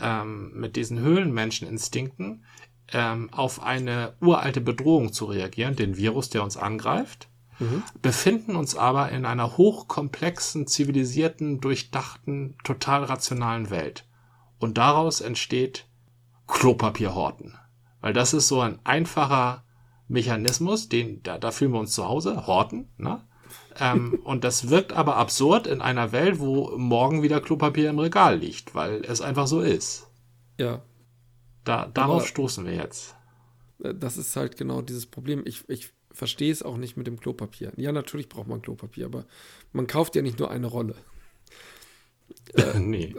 ähm, 0.00 0.52
mit 0.54 0.76
diesen 0.76 1.00
Höhlenmenscheninstinkten 1.00 2.44
ähm, 2.92 3.28
auf 3.32 3.62
eine 3.62 4.14
uralte 4.20 4.60
Bedrohung 4.60 5.12
zu 5.12 5.26
reagieren, 5.26 5.76
den 5.76 5.96
Virus, 5.96 6.30
der 6.30 6.42
uns 6.42 6.56
angreift, 6.56 7.28
mhm. 7.58 7.82
befinden 8.02 8.56
uns 8.56 8.76
aber 8.76 9.10
in 9.10 9.24
einer 9.24 9.56
hochkomplexen, 9.56 10.66
zivilisierten, 10.66 11.60
durchdachten, 11.60 12.56
total 12.64 13.04
rationalen 13.04 13.70
Welt. 13.70 14.06
Und 14.58 14.78
daraus 14.78 15.20
entsteht 15.20 15.86
Klopapierhorten. 16.46 17.56
Weil 18.00 18.12
das 18.12 18.34
ist 18.34 18.48
so 18.48 18.60
ein 18.60 18.78
einfacher 18.84 19.64
Mechanismus, 20.08 20.88
den, 20.88 21.22
da, 21.22 21.38
da 21.38 21.50
fühlen 21.50 21.72
wir 21.72 21.80
uns 21.80 21.92
zu 21.92 22.08
Hause, 22.08 22.46
Horten, 22.46 22.88
ne? 22.96 23.22
ähm, 23.78 24.20
und 24.24 24.44
das 24.44 24.70
wirkt 24.70 24.92
aber 24.92 25.16
absurd 25.16 25.66
in 25.66 25.80
einer 25.80 26.12
Welt, 26.12 26.38
wo 26.38 26.76
morgen 26.76 27.22
wieder 27.22 27.40
Klopapier 27.40 27.90
im 27.90 27.98
Regal 27.98 28.38
liegt, 28.38 28.74
weil 28.74 29.04
es 29.04 29.20
einfach 29.20 29.46
so 29.46 29.60
ist. 29.60 30.10
Ja. 30.58 30.82
Da, 31.64 31.86
darauf 31.86 32.22
aber, 32.22 32.26
stoßen 32.26 32.64
wir 32.64 32.74
jetzt. 32.74 33.14
Äh, 33.82 33.94
das 33.94 34.16
ist 34.16 34.34
halt 34.36 34.56
genau 34.56 34.80
dieses 34.80 35.06
Problem. 35.06 35.42
Ich, 35.44 35.68
ich 35.68 35.92
verstehe 36.12 36.52
es 36.52 36.62
auch 36.62 36.76
nicht 36.76 36.96
mit 36.96 37.06
dem 37.06 37.20
Klopapier. 37.20 37.72
Ja, 37.76 37.92
natürlich 37.92 38.28
braucht 38.28 38.48
man 38.48 38.62
Klopapier, 38.62 39.06
aber 39.06 39.24
man 39.72 39.86
kauft 39.86 40.16
ja 40.16 40.22
nicht 40.22 40.38
nur 40.38 40.50
eine 40.50 40.66
Rolle. 40.66 40.94
Äh, 42.54 42.78
nee. 42.78 43.14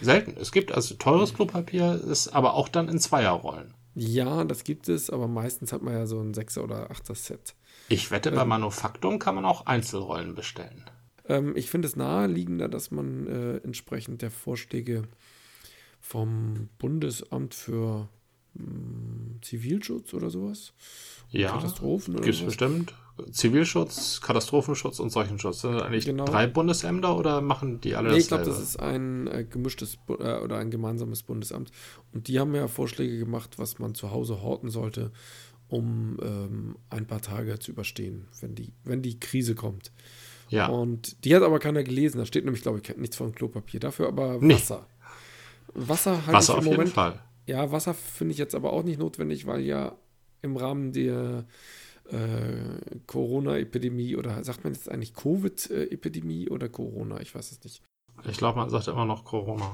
Selten. 0.00 0.36
Es 0.38 0.52
gibt 0.52 0.72
also 0.72 0.94
teures 0.96 1.34
Klopapier, 1.34 1.94
ist 1.94 2.28
aber 2.28 2.54
auch 2.54 2.68
dann 2.68 2.88
in 2.88 2.98
Zweierrollen. 2.98 3.74
Ja, 3.94 4.44
das 4.44 4.64
gibt 4.64 4.88
es, 4.88 5.08
aber 5.08 5.28
meistens 5.28 5.72
hat 5.72 5.82
man 5.82 5.94
ja 5.94 6.06
so 6.06 6.20
ein 6.20 6.34
Sechser- 6.34 6.64
oder 6.64 6.90
Achter-Set. 6.90 7.54
Ich 7.88 8.10
wette, 8.10 8.32
bei 8.32 8.42
ähm, 8.42 8.48
Manufaktum 8.48 9.18
kann 9.18 9.36
man 9.36 9.44
auch 9.44 9.66
Einzelrollen 9.66 10.34
bestellen. 10.34 10.84
Ähm, 11.28 11.56
ich 11.56 11.70
finde 11.70 11.86
es 11.86 11.94
naheliegender, 11.94 12.68
dass 12.68 12.90
man 12.90 13.26
äh, 13.26 13.56
entsprechend 13.58 14.22
der 14.22 14.30
Vorschläge 14.30 15.04
vom 16.00 16.68
Bundesamt 16.78 17.54
für 17.54 18.08
Zivilschutz 19.42 20.14
oder 20.14 20.30
sowas. 20.30 20.72
Ja, 21.30 21.50
Katastrophen 21.52 22.14
oder 22.14 22.24
gibt 22.24 22.36
es 22.36 22.42
bestimmt. 22.42 22.94
Zivilschutz, 23.30 24.20
Katastrophenschutz 24.20 24.98
und 24.98 25.10
Seuchenschutz. 25.10 25.60
Sind 25.60 25.74
das 25.74 25.82
eigentlich 25.82 26.04
genau. 26.04 26.24
drei 26.24 26.48
Bundesämter 26.48 27.16
oder 27.16 27.40
machen 27.40 27.80
die 27.80 27.94
alle 27.94 28.10
nee, 28.10 28.18
ich 28.18 28.28
glaube, 28.28 28.44
das 28.44 28.60
ist 28.60 28.76
ein 28.80 29.28
äh, 29.28 29.44
gemischtes 29.44 29.98
äh, 30.08 30.38
oder 30.38 30.58
ein 30.58 30.70
gemeinsames 30.70 31.22
Bundesamt. 31.22 31.70
Und 32.12 32.26
die 32.26 32.40
haben 32.40 32.54
ja 32.54 32.66
Vorschläge 32.66 33.18
gemacht, 33.18 33.58
was 33.58 33.78
man 33.78 33.94
zu 33.94 34.10
Hause 34.10 34.42
horten 34.42 34.68
sollte, 34.68 35.12
um 35.68 36.18
ähm, 36.22 36.76
ein 36.90 37.06
paar 37.06 37.20
Tage 37.20 37.58
zu 37.60 37.70
überstehen, 37.70 38.26
wenn 38.40 38.56
die, 38.56 38.72
wenn 38.82 39.00
die 39.00 39.20
Krise 39.20 39.54
kommt. 39.54 39.92
Ja. 40.48 40.66
Und 40.66 41.24
die 41.24 41.36
hat 41.36 41.42
aber 41.42 41.60
keiner 41.60 41.84
gelesen. 41.84 42.18
Da 42.18 42.26
steht 42.26 42.44
nämlich, 42.44 42.62
glaube 42.62 42.80
ich, 42.82 42.96
nichts 42.96 43.16
von 43.16 43.32
Klopapier. 43.32 43.78
Dafür 43.78 44.08
aber 44.08 44.42
Wasser. 44.42 44.86
Nee. 44.88 45.86
Wasser 45.88 46.26
halt 46.26 46.36
Wasser 46.36 46.58
auf 46.58 46.64
Moment, 46.64 46.82
jeden 46.82 46.92
Fall. 46.92 47.20
Ja, 47.46 47.70
Wasser 47.72 47.94
finde 47.94 48.32
ich 48.32 48.38
jetzt 48.38 48.54
aber 48.54 48.72
auch 48.72 48.82
nicht 48.82 48.98
notwendig, 48.98 49.46
weil 49.46 49.60
ja 49.60 49.96
im 50.42 50.56
Rahmen 50.56 50.92
der 50.92 51.44
äh, 52.10 52.98
Corona-Epidemie 53.06 54.16
oder 54.16 54.42
sagt 54.44 54.64
man 54.64 54.72
jetzt 54.72 54.90
eigentlich 54.90 55.14
Covid-Epidemie 55.14 56.48
oder 56.48 56.68
Corona? 56.68 57.20
Ich 57.20 57.34
weiß 57.34 57.52
es 57.52 57.64
nicht. 57.64 57.82
Ich 58.28 58.38
glaube, 58.38 58.58
man 58.58 58.70
sagt 58.70 58.88
immer 58.88 59.04
noch 59.04 59.24
Corona. 59.24 59.72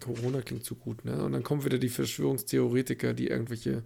Corona 0.00 0.42
klingt 0.42 0.64
zu 0.64 0.74
gut, 0.74 1.04
ne? 1.04 1.22
Und 1.22 1.32
dann 1.32 1.42
kommen 1.42 1.64
wieder 1.64 1.78
die 1.78 1.88
Verschwörungstheoretiker, 1.88 3.14
die 3.14 3.28
irgendwelche 3.28 3.84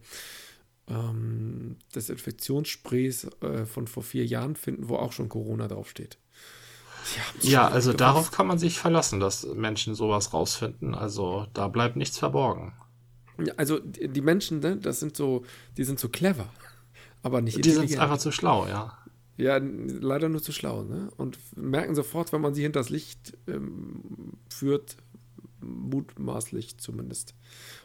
ähm, 0.89 1.77
Desinfektionssprays 1.95 3.29
äh, 3.43 3.67
von 3.67 3.87
vor 3.87 4.03
vier 4.03 4.25
Jahren 4.25 4.57
finden, 4.57 4.89
wo 4.89 4.97
auch 4.97 5.13
schon 5.13 5.29
Corona 5.29 5.69
draufsteht. 5.69 6.19
Ja, 7.43 7.69
also 7.69 7.93
darauf 7.93 8.31
kann 8.31 8.47
man 8.47 8.59
sich 8.59 8.79
verlassen, 8.79 9.21
dass 9.21 9.47
Menschen 9.47 9.95
sowas 9.95 10.33
rausfinden. 10.33 10.95
Also 10.95 11.47
da 11.55 11.69
bleibt 11.69 11.97
nichts 11.97 12.19
verborgen. 12.19 12.73
Also 13.57 13.79
die 13.81 14.21
Menschen, 14.21 14.61
ne, 14.61 14.77
das 14.77 15.01
sind 15.01 15.17
so, 15.17 15.45
die 15.77 15.85
sind 15.85 15.99
so 15.99 16.09
clever, 16.09 16.53
aber 17.23 17.41
nicht 17.41 17.65
Die 17.65 17.71
sind 17.71 17.99
einfach 17.99 18.19
zu 18.19 18.33
schlau, 18.33 18.67
ja. 18.67 18.97
Ja, 19.37 19.59
leider 19.59 20.29
nur 20.29 20.43
zu 20.43 20.53
schlau, 20.53 20.85
ne? 20.85 21.11
Und 21.17 21.39
merken 21.57 21.95
sofort, 21.95 22.33
wenn 22.33 22.43
man 22.43 22.53
sie 22.53 22.63
hinters 22.63 22.91
Licht 22.91 23.39
ähm, 23.49 24.35
führt, 24.51 24.99
mutmaßlich 25.61 26.79
zumindest. 26.79 27.35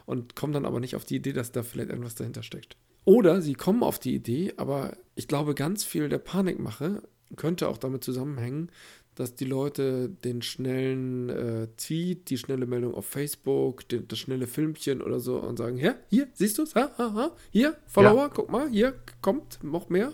Und 0.04 0.36
kommen 0.36 0.52
dann 0.52 0.66
aber 0.66 0.80
nicht 0.80 0.96
auf 0.96 1.06
die 1.06 1.16
Idee, 1.16 1.32
dass 1.32 1.52
da 1.52 1.62
vielleicht 1.62 1.90
irgendwas 1.90 2.14
dahinter 2.14 2.42
steckt. 2.42 2.76
Oder 3.04 3.40
sie 3.40 3.54
kommen 3.54 3.82
auf 3.82 3.98
die 3.98 4.14
Idee, 4.14 4.52
aber 4.56 4.96
ich 5.14 5.28
glaube, 5.28 5.54
ganz 5.54 5.84
viel 5.84 6.08
der 6.08 6.18
Panikmache 6.18 7.02
könnte 7.36 7.68
auch 7.68 7.78
damit 7.78 8.04
zusammenhängen, 8.04 8.70
dass 9.16 9.34
die 9.34 9.46
Leute 9.46 10.08
den 10.08 10.42
schnellen 10.42 11.30
äh, 11.30 11.66
Tweet, 11.78 12.30
die 12.30 12.38
schnelle 12.38 12.66
Meldung 12.66 12.94
auf 12.94 13.06
Facebook, 13.06 13.88
den, 13.88 14.06
das 14.06 14.18
schnelle 14.18 14.46
Filmchen 14.46 15.02
oder 15.02 15.18
so 15.20 15.38
und 15.38 15.56
sagen, 15.56 15.78
ja, 15.78 15.94
hier, 16.08 16.28
siehst 16.34 16.58
du 16.58 16.62
es? 16.62 16.74
Ha, 16.74 16.92
ha, 16.96 17.12
ha, 17.14 17.30
hier, 17.50 17.76
Follower, 17.86 18.24
ja. 18.24 18.28
guck 18.28 18.50
mal, 18.50 18.68
hier 18.68 18.94
kommt 19.22 19.58
noch 19.64 19.88
mehr. 19.88 20.12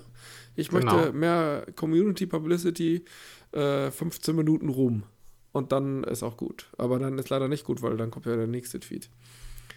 Ich 0.54 0.68
genau. 0.68 0.94
möchte 0.94 1.12
mehr 1.12 1.66
Community 1.74 2.26
Publicity, 2.26 3.04
äh, 3.50 3.90
15 3.90 4.36
Minuten 4.36 4.68
Ruhm. 4.68 5.02
Und 5.50 5.72
dann 5.72 6.04
ist 6.04 6.22
auch 6.22 6.36
gut. 6.36 6.70
Aber 6.78 6.98
dann 6.98 7.18
ist 7.18 7.28
leider 7.28 7.48
nicht 7.48 7.64
gut, 7.64 7.82
weil 7.82 7.96
dann 7.96 8.10
kommt 8.10 8.26
ja 8.26 8.36
der 8.36 8.46
nächste 8.46 8.80
Tweet. 8.80 9.10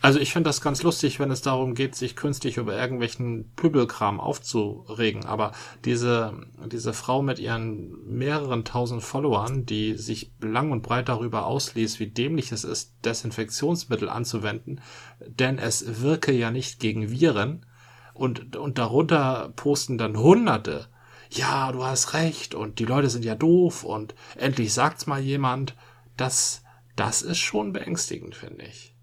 Also 0.05 0.19
ich 0.19 0.33
finde 0.33 0.49
das 0.49 0.61
ganz 0.61 0.83
lustig, 0.83 1.19
wenn 1.19 1.31
es 1.31 1.41
darum 1.41 1.73
geht, 1.73 1.95
sich 1.95 2.15
künstlich 2.15 2.57
über 2.57 2.77
irgendwelchen 2.77 3.51
Pöbelkram 3.55 4.19
aufzuregen. 4.19 5.25
Aber 5.25 5.51
diese, 5.83 6.45
diese 6.67 6.93
Frau 6.93 7.23
mit 7.23 7.39
ihren 7.39 8.05
mehreren 8.07 8.65
tausend 8.65 9.01
Followern, 9.01 9.65
die 9.65 9.95
sich 9.95 10.31
lang 10.39 10.71
und 10.71 10.83
breit 10.83 11.09
darüber 11.09 11.47
ausließ, 11.47 11.99
wie 11.99 12.05
dämlich 12.05 12.51
es 12.51 12.63
ist, 12.63 12.93
Desinfektionsmittel 13.03 14.07
anzuwenden, 14.07 14.79
denn 15.25 15.57
es 15.57 16.03
wirke 16.03 16.33
ja 16.33 16.51
nicht 16.51 16.79
gegen 16.79 17.09
Viren. 17.09 17.65
Und, 18.13 18.55
und 18.55 18.77
darunter 18.77 19.53
posten 19.55 19.97
dann 19.97 20.19
Hunderte. 20.19 20.85
Ja, 21.31 21.71
du 21.71 21.83
hast 21.83 22.13
recht 22.13 22.53
und 22.53 22.77
die 22.77 22.85
Leute 22.85 23.09
sind 23.09 23.25
ja 23.25 23.33
doof 23.33 23.83
und 23.83 24.13
endlich 24.35 24.71
sagt's 24.71 25.07
mal 25.07 25.19
jemand. 25.19 25.75
Das, 26.15 26.61
das 26.95 27.23
ist 27.23 27.39
schon 27.39 27.73
beängstigend, 27.73 28.35
finde 28.35 28.65
ich 28.65 28.94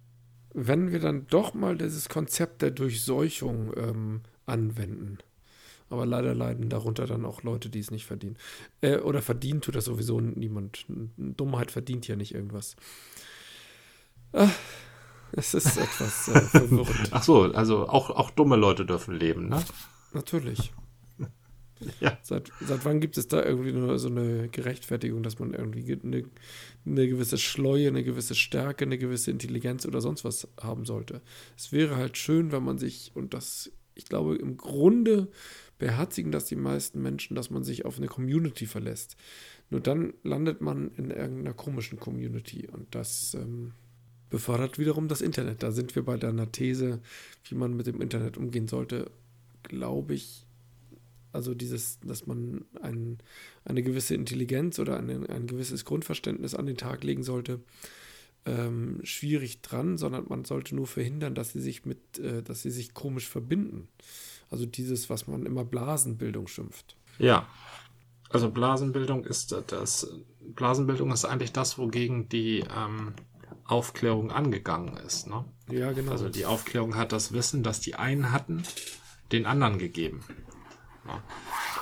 wenn 0.55 0.93
wir 0.93 1.01
dann 1.01 1.27
doch 1.29 1.55
mal 1.55 1.77
dieses 1.77 2.09
Konzept 2.09 2.63
der 2.63 2.71
Durchseuchung 2.71 3.73
ähm, 3.77 4.21
anwenden. 4.47 5.19
Aber 5.89 6.07
leider 6.07 6.35
leiden 6.35 6.71
darunter 6.71 7.07
dann 7.07 7.27
auch 7.27 7.43
Leute, 7.43 7.69
die 7.69 7.81
es 7.81 7.91
nicht 7.91 8.07
verdienen. 8.07 8.37
Äh, 8.81 8.99
oder 8.99 9.21
verdient 9.21 9.65
tut 9.65 9.77
das 9.77 9.85
sowieso 9.85 10.21
niemand. 10.21 10.87
Dummheit 10.89 11.71
verdient 11.71 12.09
ja 12.09 12.17
nicht 12.17 12.35
irgendwas. 12.35 12.77
Ah, 14.33 14.49
es 15.33 15.53
ist 15.53 15.77
etwas 15.77 16.29
äh, 16.29 16.41
verwirrend. 16.41 17.09
Ach 17.11 17.23
so, 17.23 17.43
also 17.43 17.89
auch, 17.89 18.11
auch 18.11 18.31
dumme 18.31 18.57
Leute 18.57 18.87
dürfen 18.87 19.15
leben, 19.15 19.49
ne? 19.49 19.63
Natürlich. 20.13 20.73
Ja. 22.01 22.19
Seit, 22.23 22.51
seit 22.61 22.85
wann 22.85 23.01
gibt 23.01 23.17
es 23.17 23.29
da 23.29 23.45
irgendwie 23.45 23.73
nur 23.73 23.99
so 23.99 24.09
eine 24.09 24.49
Gerechtfertigung, 24.49 25.23
dass 25.23 25.39
man 25.39 25.55
irgendwie 25.55 25.99
eine, 26.03 26.25
eine 26.85 27.09
gewisse 27.09 27.39
Schleue, 27.39 27.89
eine 27.89 28.03
gewisse 28.03 28.35
Stärke, 28.35 28.85
eine 28.85 28.99
gewisse 28.99 29.31
Intelligenz 29.31 29.87
oder 29.87 30.01
sonst 30.01 30.25
was 30.25 30.49
haben 30.61 30.85
sollte? 30.85 31.23
Es 31.57 31.73
wäre 31.73 31.97
halt 31.97 32.17
schön, 32.17 32.53
wenn 32.53 32.65
man 32.65 32.79
sich, 32.79 33.13
und 33.15 33.35
das, 33.35 33.71
ich 33.95 34.07
glaube, 34.07 34.37
im 34.37 34.57
Grunde 34.57 35.29
beherzigen 35.79 36.33
das 36.33 36.45
die 36.45 36.57
meisten 36.57 37.03
Menschen, 37.03 37.35
dass 37.35 37.51
man 37.51 37.65
sich 37.65 37.85
auf 37.85 37.99
eine 37.99 38.07
Community 38.07 38.67
verlässt. 38.67 39.17
Nur 39.71 39.81
dann 39.81 40.15
landet 40.23 40.61
man 40.61 40.91
in 40.97 41.11
irgendeiner 41.11 41.55
komischen 41.55 41.99
Community 41.99 42.69
und 42.71 42.95
das 42.95 43.35
ähm, 43.35 43.73
befördert 44.31 44.79
wiederum 44.79 45.09
das 45.09 45.21
Internet. 45.21 45.63
Da 45.63 45.73
sind 45.73 45.95
wir 45.95 46.05
bei 46.05 46.17
deiner 46.17 46.53
These, 46.53 47.01
wie 47.49 47.55
man 47.55 47.77
mit 47.77 47.87
dem 47.87 48.01
Internet 48.01 48.37
umgehen 48.37 48.69
sollte, 48.69 49.11
glaube 49.63 50.15
ich, 50.15 50.47
also 51.33 51.55
dieses, 51.55 51.99
dass 52.01 52.27
man 52.27 52.65
ein, 52.83 53.19
eine 53.65 53.83
gewisse 53.83 54.15
Intelligenz 54.15 54.79
oder 54.79 54.99
ein, 54.99 55.27
ein 55.27 55.47
gewisses 55.47 55.85
Grundverständnis 55.85 56.55
an 56.55 56.67
den 56.67 56.77
Tag 56.77 57.05
legen 57.05 57.23
sollte, 57.23 57.61
ähm, 58.45 59.01
schwierig 59.05 59.63
dran, 59.63 59.99
sondern 59.99 60.27
man 60.29 60.45
sollte 60.45 60.75
nur 60.75 60.87
verhindern, 60.87 61.35
dass 61.35 61.53
sie 61.53 61.61
sich 61.61 61.85
mit, 61.87 62.19
äh, 62.19 62.43
dass 62.43 62.63
sie 62.63 62.71
sich 62.71 62.93
komisch 62.95 63.29
verbinden. 63.29 63.89
Also 64.51 64.67
dieses, 64.67 65.09
was 65.09 65.27
man 65.27 65.47
immer 65.47 65.65
Blasenbildung 65.65 66.49
schimpft. 66.49 66.97
Ja. 67.19 67.47
Also 68.29 68.51
Blasenbildung 68.51 69.25
ist 69.25 69.55
das, 69.69 70.15
Blasenbildung 70.41 71.13
ist 71.13 71.25
eigentlich 71.25 71.53
das, 71.53 71.79
wogegen 71.79 72.29
die 72.29 72.65
ähm, 72.77 73.15
Aufklärung 73.65 74.31
angegangen 74.31 74.97
ist. 74.99 75.29
Ne? 75.29 75.45
Ja, 75.71 75.93
genau. 75.93 76.13
Also 76.13 76.29
die 76.29 76.47
Aufklärung 76.47 76.97
hat 76.97 77.13
das 77.13 77.33
Wissen, 77.33 77.63
das 77.63 77.81
die 77.81 77.95
einen 77.95 78.33
hatten, 78.33 78.63
den 79.31 79.47
anderen 79.47 79.79
gegeben. 79.79 80.21
Ne? 81.05 81.23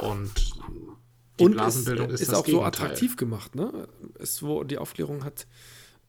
Und 0.07 0.55
die 1.39 1.45
und 1.45 1.53
Blasenbildung 1.53 2.11
ist, 2.11 2.21
ist 2.21 2.35
auch 2.35 2.45
Gegenteil. 2.45 2.73
so 2.73 2.83
attraktiv 2.83 3.17
gemacht. 3.17 3.55
Ne? 3.55 3.89
Es, 4.19 4.43
wo 4.43 4.63
die 4.65 4.79
Aufklärung 4.79 5.25
hat 5.25 5.47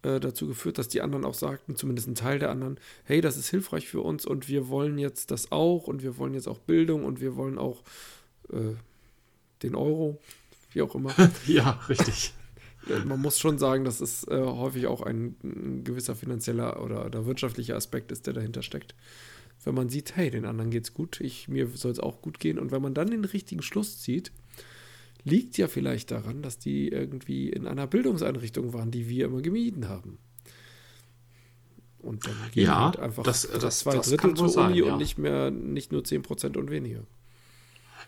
äh, 0.03 0.19
dazu 0.19 0.47
geführt, 0.47 0.77
dass 0.77 0.87
die 0.87 1.01
anderen 1.01 1.25
auch 1.25 1.33
sagten, 1.33 1.75
zumindest 1.75 2.07
ein 2.07 2.15
Teil 2.15 2.39
der 2.39 2.49
anderen, 2.49 2.79
hey, 3.03 3.21
das 3.21 3.37
ist 3.37 3.49
hilfreich 3.49 3.87
für 3.87 4.01
uns 4.01 4.25
und 4.25 4.47
wir 4.47 4.67
wollen 4.67 4.97
jetzt 4.97 5.31
das 5.31 5.51
auch 5.51 5.87
und 5.87 6.03
wir 6.03 6.17
wollen 6.17 6.33
jetzt 6.33 6.47
auch 6.47 6.59
Bildung 6.59 7.05
und 7.05 7.21
wir 7.21 7.35
wollen 7.35 7.57
auch 7.57 7.81
äh, 8.51 8.75
den 9.63 9.75
Euro, 9.75 10.19
wie 10.71 10.81
auch 10.81 10.95
immer. 10.95 11.13
ja, 11.47 11.79
richtig. 11.87 12.33
Man 13.05 13.21
muss 13.21 13.37
schon 13.37 13.59
sagen, 13.59 13.85
dass 13.85 14.01
es 14.01 14.27
äh, 14.27 14.41
häufig 14.43 14.87
auch 14.87 15.03
ein, 15.03 15.35
ein, 15.43 15.83
gewisser 15.83 16.15
finanzieller 16.15 16.81
oder, 16.81 17.05
oder 17.05 17.27
wirtschaftlicher 17.27 17.75
Aspekt 17.75 18.11
ist, 18.11 18.25
der 18.25 18.33
dahinter 18.33 18.63
steckt 18.63 18.95
wenn 19.63 19.75
man 19.75 19.89
sieht, 19.89 20.15
hey, 20.15 20.29
den 20.31 20.45
anderen 20.45 20.71
geht's 20.71 20.93
gut, 20.93 21.21
ich, 21.21 21.47
mir 21.47 21.67
soll 21.67 21.91
es 21.91 21.99
auch 21.99 22.21
gut 22.21 22.39
gehen. 22.39 22.57
Und 22.57 22.71
wenn 22.71 22.81
man 22.81 22.93
dann 22.93 23.11
den 23.11 23.25
richtigen 23.25 23.61
Schluss 23.61 23.99
zieht, 23.99 24.31
liegt 25.23 25.57
ja 25.57 25.67
vielleicht 25.67 26.11
daran, 26.11 26.41
dass 26.41 26.57
die 26.57 26.87
irgendwie 26.87 27.49
in 27.49 27.67
einer 27.67 27.87
Bildungseinrichtung 27.87 28.73
waren, 28.73 28.91
die 28.91 29.07
wir 29.07 29.25
immer 29.25 29.41
gemieden 29.41 29.87
haben. 29.87 30.17
Und 31.99 32.25
dann 32.25 32.35
gehen 32.51 32.65
ja, 32.65 32.85
halt 32.85 32.99
einfach 32.99 33.23
das, 33.23 33.47
das, 33.47 33.79
zwei 33.79 33.95
das 33.95 34.09
Drittel 34.09 34.33
zur 34.33 34.45
Uni 34.45 34.53
sein, 34.53 34.73
ja. 34.73 34.85
und 34.85 34.97
nicht 34.97 35.19
mehr, 35.19 35.51
nicht 35.51 35.91
nur 35.91 36.01
10% 36.01 36.57
und 36.57 36.71
weniger. 36.71 37.05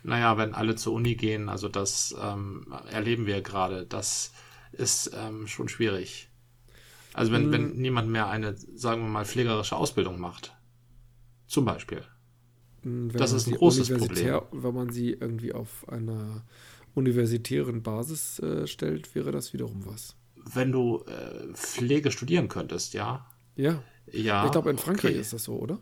naja, 0.04 0.38
wenn 0.38 0.56
alle 0.56 0.76
zur 0.76 0.94
Uni 0.94 1.14
gehen, 1.16 1.50
also 1.50 1.70
das 1.70 2.16
ähm, 2.20 2.66
erleben 2.90 3.28
wir 3.28 3.42
gerade, 3.42 3.86
das 3.86 4.34
ist 4.72 5.12
ähm, 5.16 5.46
schon 5.46 5.70
schwierig. 5.70 6.30
Also 7.14 7.32
wenn, 7.32 7.44
hm. 7.44 7.52
wenn 7.52 7.76
niemand 7.76 8.10
mehr 8.10 8.30
eine, 8.30 8.56
sagen 8.76 9.04
wir 9.04 9.10
mal, 9.10 9.26
pflegerische 9.26 9.76
Ausbildung 9.76 10.20
macht. 10.20 10.56
Zum 11.54 11.66
Beispiel. 11.66 12.02
Wenn 12.82 13.10
das 13.10 13.32
ist 13.32 13.46
ein 13.46 13.54
großes 13.54 13.90
Problem. 13.90 14.42
Wenn 14.52 14.74
man 14.74 14.90
sie 14.90 15.12
irgendwie 15.12 15.54
auf 15.54 15.88
einer 15.88 16.44
universitären 16.96 17.84
Basis 17.84 18.40
äh, 18.40 18.66
stellt, 18.66 19.14
wäre 19.14 19.32
das 19.32 19.54
wiederum 19.54 19.86
was. 19.86 20.16
Wenn 20.36 20.72
du 20.72 21.04
äh, 21.06 21.54
Pflege 21.54 22.10
studieren 22.10 22.48
könntest, 22.48 22.96
ja. 22.96 23.28
Ja. 23.56 23.84
Ja. 24.12 24.46
Ich 24.46 24.52
glaube, 24.52 24.72
in 24.72 24.80
Frankreich 24.80 25.12
okay. 25.12 25.22
ist 25.22 25.32
das 25.32 25.44
so, 25.44 25.54
oder? 25.60 25.80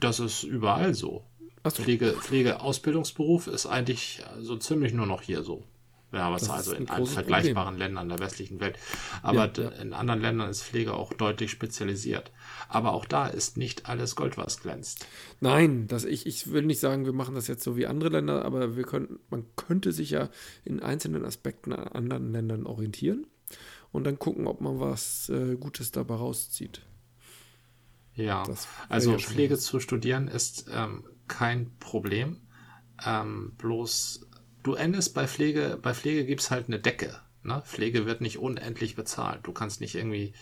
Das 0.00 0.18
ist 0.18 0.42
überall 0.42 0.94
so. 0.94 1.22
so. 1.62 1.70
Pflege, 1.70 2.14
Pflegeausbildungsberuf 2.20 3.46
ist 3.46 3.66
eigentlich 3.66 4.24
so 4.40 4.56
ziemlich 4.56 4.92
nur 4.92 5.06
noch 5.06 5.22
hier 5.22 5.44
so. 5.44 5.62
Ja, 6.10 6.32
was 6.32 6.48
also 6.48 6.72
in 6.72 6.88
allen 6.88 7.04
vergleichbaren 7.04 7.74
Problem. 7.74 7.88
Ländern 7.88 8.08
der 8.08 8.18
westlichen 8.18 8.60
Welt. 8.60 8.78
Aber 9.22 9.52
ja, 9.52 9.64
ja. 9.64 9.68
in 9.82 9.92
anderen 9.92 10.22
Ländern 10.22 10.48
ist 10.48 10.62
Pflege 10.62 10.94
auch 10.94 11.12
deutlich 11.12 11.50
spezialisiert. 11.50 12.32
Aber 12.68 12.92
auch 12.94 13.04
da 13.04 13.26
ist 13.26 13.58
nicht 13.58 13.86
alles 13.90 14.16
Gold, 14.16 14.38
was 14.38 14.60
glänzt. 14.60 15.06
Nein, 15.40 15.86
das, 15.86 16.04
ich, 16.04 16.26
ich 16.26 16.50
will 16.50 16.62
nicht 16.62 16.80
sagen, 16.80 17.04
wir 17.04 17.12
machen 17.12 17.34
das 17.34 17.46
jetzt 17.46 17.62
so 17.62 17.76
wie 17.76 17.86
andere 17.86 18.08
Länder, 18.08 18.44
aber 18.46 18.74
wir 18.74 18.84
können, 18.84 19.18
man 19.28 19.44
könnte 19.56 19.92
sich 19.92 20.10
ja 20.10 20.30
in 20.64 20.80
einzelnen 20.80 21.26
Aspekten 21.26 21.74
an 21.74 21.88
anderen 21.88 22.32
Ländern 22.32 22.64
orientieren 22.64 23.26
und 23.92 24.04
dann 24.04 24.18
gucken, 24.18 24.46
ob 24.46 24.62
man 24.62 24.80
was 24.80 25.28
äh, 25.28 25.56
Gutes 25.56 25.92
dabei 25.92 26.14
rauszieht. 26.14 26.82
Ja, 28.14 28.44
also 28.88 29.12
ja 29.12 29.18
Pflege 29.18 29.58
zu 29.58 29.78
studieren 29.78 30.26
ist 30.26 30.70
ähm, 30.72 31.04
kein 31.28 31.70
Problem. 31.78 32.38
Ähm, 33.04 33.52
bloß 33.58 34.27
du 34.68 34.74
endest 34.74 35.14
bei 35.14 35.26
Pflege, 35.26 35.78
bei 35.80 35.94
Pflege 35.94 36.26
gibt 36.26 36.42
es 36.42 36.50
halt 36.50 36.68
eine 36.68 36.78
Decke. 36.78 37.18
Ne? 37.42 37.62
Pflege 37.64 38.04
wird 38.04 38.20
nicht 38.20 38.38
unendlich 38.38 38.96
bezahlt. 38.96 39.40
Du 39.44 39.52
kannst 39.52 39.80
nicht 39.80 39.94
irgendwie, 39.94 40.34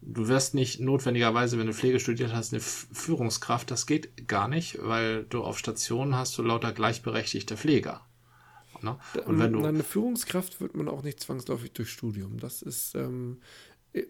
du 0.00 0.28
wirst 0.28 0.54
nicht 0.54 0.78
notwendigerweise, 0.78 1.58
wenn 1.58 1.66
du 1.66 1.72
Pflege 1.72 1.98
studiert 1.98 2.32
hast, 2.32 2.52
eine 2.52 2.60
Führungskraft. 2.60 3.72
Das 3.72 3.86
geht 3.86 4.28
gar 4.28 4.46
nicht, 4.46 4.78
weil 4.80 5.24
du 5.24 5.42
auf 5.42 5.58
Stationen 5.58 6.14
hast 6.14 6.38
du 6.38 6.42
lauter 6.42 6.72
gleichberechtigte 6.72 7.56
Pfleger. 7.56 8.06
Ne? 8.82 8.96
Und 9.26 9.40
wenn 9.40 9.52
du 9.52 9.64
eine 9.64 9.82
Führungskraft 9.82 10.60
wird 10.60 10.76
man 10.76 10.88
auch 10.88 11.02
nicht 11.02 11.18
zwangsläufig 11.18 11.72
durch 11.72 11.90
Studium. 11.90 12.38
Das 12.38 12.62
ist, 12.62 12.94
ähm, 12.94 13.40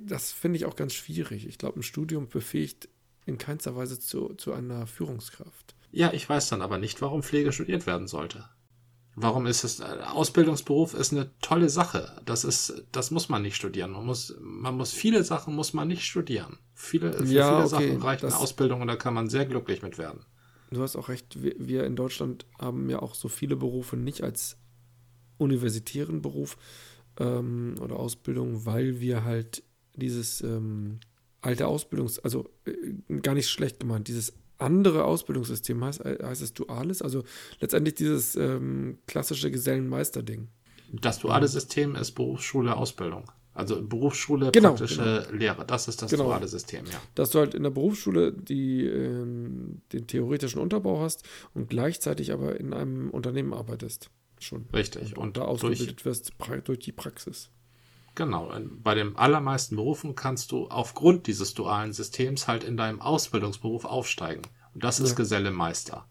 das 0.01 0.33
finde 0.33 0.59
ich 0.59 0.67
auch 0.67 0.77
ganz 0.77 0.93
schwierig. 0.93 1.47
Ich 1.47 1.57
glaube, 1.57 1.81
ein 1.81 1.83
Studium 1.83 2.29
befähigt 2.29 2.91
in 3.25 3.39
keinster 3.39 3.75
Weise 3.75 3.99
zu, 3.99 4.35
zu 4.35 4.53
einer 4.53 4.87
Führungskraft. 4.87 5.78
Ja, 5.91 6.13
ich 6.13 6.29
weiß 6.29 6.49
dann 6.49 6.63
aber 6.63 6.79
nicht, 6.79 7.01
warum 7.01 7.23
Pflege 7.23 7.53
studiert 7.53 7.87
werden 7.87 8.09
sollte. 8.09 8.49
Warum 9.21 9.47
ist 9.47 9.65
es, 9.65 9.81
äh, 9.81 9.85
Ausbildungsberuf 10.13 10.95
ist 10.95 11.13
eine 11.13 11.31
tolle 11.41 11.69
Sache. 11.69 12.21
Das 12.25 12.45
ist, 12.45 12.85
das 12.93 13.11
muss 13.11 13.29
man 13.29 13.43
nicht 13.43 13.57
studieren. 13.57 13.91
Man 13.91 14.07
muss, 14.07 14.37
man 14.41 14.77
muss 14.77 14.93
viele 14.93 15.25
Sachen 15.25 15.57
muss 15.57 15.73
man 15.73 15.89
nicht 15.89 16.05
studieren. 16.05 16.59
Viele, 16.75 17.13
für 17.13 17.25
ja, 17.25 17.49
viele 17.49 17.59
okay, 17.59 17.69
Sachen 17.69 18.03
reicht 18.03 18.25
eine 18.25 18.37
Ausbildung 18.37 18.81
und 18.81 18.87
da 18.87 18.97
kann 18.97 19.15
man 19.15 19.29
sehr 19.29 19.47
glücklich 19.47 19.83
mit 19.83 19.99
werden. 19.99 20.25
Du 20.71 20.83
hast 20.83 20.95
auch 20.95 21.09
recht. 21.09 21.43
Wir, 21.43 21.55
wir 21.59 21.85
in 21.85 21.97
Deutschland 21.97 22.47
haben 22.59 22.89
ja 22.91 23.01
auch 23.01 23.15
so 23.15 23.29
viele 23.29 23.57
Berufe 23.57 23.97
nicht 23.97 24.23
als 24.23 24.57
universitären 25.39 26.23
Beruf 26.23 26.57
ähm, 27.19 27.75
oder 27.81 27.97
Ausbildung, 27.97 28.67
weil 28.67 29.01
wir 29.01 29.25
halt 29.25 29.65
dieses 29.97 30.43
ähm, 30.43 31.01
alte 31.41 31.67
Ausbildungs-, 31.67 32.21
also 32.21 32.49
äh, 32.67 33.21
gar 33.21 33.35
nicht 33.35 33.49
schlecht 33.49 33.81
gemeint, 33.81 34.09
dieses 34.09 34.35
andere 34.59 35.05
Ausbildungssystem 35.05 35.85
heißt, 35.85 36.05
äh, 36.05 36.19
heißt 36.23 36.43
es 36.43 36.53
duales, 36.53 37.03
also 37.03 37.25
letztendlich 37.61 37.95
dieses 37.95 38.37
ähm, 38.37 38.99
klassische 39.07 39.51
Gesellenmeister-Ding. 39.51 40.49
Das 40.93 41.19
duale 41.19 41.49
System 41.49 41.95
ist 41.97 42.13
Berufsschule, 42.13 42.77
Ausbildung. 42.77 43.31
Also 43.59 43.83
Berufsschule, 43.83 44.53
genau, 44.53 44.69
praktische 44.69 45.25
genau. 45.27 45.37
Lehre. 45.37 45.67
Das 45.67 45.89
ist 45.89 46.01
das 46.01 46.11
genau. 46.11 46.25
duale 46.25 46.47
System, 46.47 46.87
ja. 46.87 47.01
Dass 47.17 47.31
du 47.31 47.41
halt 47.41 47.55
in 47.55 47.65
der 47.65 47.71
Berufsschule 47.71 48.33
die, 48.33 48.85
ähm, 48.85 49.83
den 49.93 50.07
theoretischen 50.07 50.61
Unterbau 50.61 51.01
hast 51.01 51.25
und 51.55 51.69
gleichzeitig 51.69 52.33
aber 52.33 52.59
in 52.61 52.73
einem 52.73 53.11
Unternehmen 53.11 53.53
arbeitest. 53.53 54.11
Schon. 54.39 54.67
Richtig. 54.73 55.17
Und, 55.17 55.19
und 55.19 55.37
da 55.37 55.43
ausgebildet 55.43 56.05
durch, 56.05 56.05
wirst 56.05 56.33
durch 56.65 56.79
die 56.79 56.93
Praxis. 56.93 57.51
Genau. 58.19 58.53
Bei 58.83 58.97
den 58.97 59.15
allermeisten 59.15 59.77
Berufen 59.77 60.17
kannst 60.17 60.51
du 60.51 60.67
aufgrund 60.67 61.29
dieses 61.29 61.55
dualen 61.55 61.93
Systems 61.93 62.49
halt 62.49 62.65
in 62.65 62.77
deinem 62.77 63.01
Ausbildungsberuf 63.01 63.85
aufsteigen. 63.85 64.43
Und 64.75 64.83
das 64.83 64.99
ist 64.99 65.11
ja. 65.11 65.15
Gesellemeister. 65.15 66.05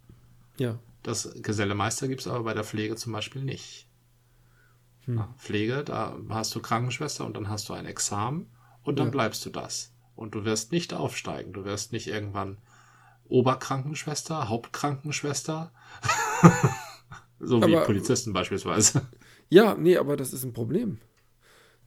Ja. 0.58 0.80
Das 1.04 1.30
Gesellemeister 1.36 2.08
gibt 2.08 2.22
es 2.22 2.28
aber 2.28 2.46
bei 2.46 2.54
der 2.54 2.64
Pflege 2.64 2.96
zum 2.96 3.12
Beispiel 3.12 3.44
nicht. 3.44 3.90
Hm. 5.04 5.26
Pflege, 5.38 5.84
da 5.84 6.18
hast 6.30 6.56
du 6.56 6.62
Krankenschwester 6.62 7.26
und 7.26 7.36
dann 7.36 7.50
hast 7.50 7.68
du 7.68 7.74
ein 7.74 7.86
Examen 7.86 8.50
und 8.84 9.00
dann 9.00 9.08
ja. 9.08 9.12
bleibst 9.12 9.46
du 9.46 9.50
das. 9.50 9.92
Und 10.16 10.34
du 10.34 10.46
wirst 10.46 10.72
nicht 10.72 10.94
aufsteigen. 10.94 11.52
Du 11.52 11.66
wirst 11.66 11.92
nicht 11.92 12.08
irgendwann 12.08 12.58
Oberkrankenschwester, 13.28 14.48
Hauptkrankenschwester. 14.48 15.74
so 17.42 17.60
wie 17.68 17.76
aber, 17.76 17.86
Polizisten 17.86 18.32
beispielsweise. 18.32 19.02
Ja, 19.50 19.76
nee, 19.76 19.98
aber 19.98 20.16
das 20.16 20.32
ist 20.32 20.46
ein 20.46 20.54
Problem. 20.54 21.00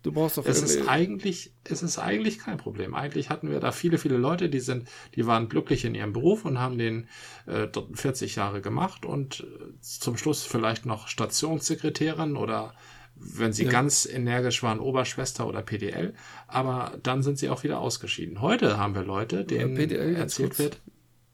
Du 0.03 0.13
brauchst 0.13 0.39
doch 0.39 0.47
es 0.47 0.63
ist 0.63 0.89
eigentlich, 0.89 1.53
es 1.65 1.83
ist 1.83 1.99
eigentlich 1.99 2.39
kein 2.39 2.57
Problem. 2.57 2.95
Eigentlich 2.95 3.29
hatten 3.29 3.51
wir 3.51 3.61
da 3.61 3.71
viele, 3.71 3.99
viele 3.99 4.17
Leute, 4.17 4.49
die 4.49 4.61
sind, 4.61 4.89
die 5.15 5.27
waren 5.27 5.49
glücklich 5.49 5.85
in 5.85 5.95
ihrem 5.95 6.15
Beruf 6.15 6.47
und 6.47 6.59
haben 6.59 6.79
den 6.79 7.09
äh, 7.47 7.69
40 7.93 8.37
Jahre 8.37 8.63
gemacht 8.63 9.05
und 9.05 9.41
äh, 9.41 9.81
zum 9.81 10.17
Schluss 10.17 10.45
vielleicht 10.45 10.87
noch 10.87 11.09
Stationssekretärin 11.09 12.37
oder 12.37 12.75
wenn 13.15 13.53
sie 13.53 13.65
ja. 13.65 13.71
ganz 13.71 14.07
energisch 14.07 14.63
waren, 14.63 14.81
Oberschwester 14.81 15.47
oder 15.47 15.61
PDL, 15.61 16.15
aber 16.47 16.99
dann 17.03 17.23
sind 17.23 17.39
sie 17.39 17.51
auch 17.51 17.63
wieder 17.63 17.81
ausgeschieden. 17.81 18.41
Heute 18.41 18.79
haben 18.79 18.95
wir 18.95 19.03
Leute, 19.03 19.45
denen 19.45 19.75
PDL, 19.75 20.17
erzählt 20.17 20.59
wird, 20.59 20.81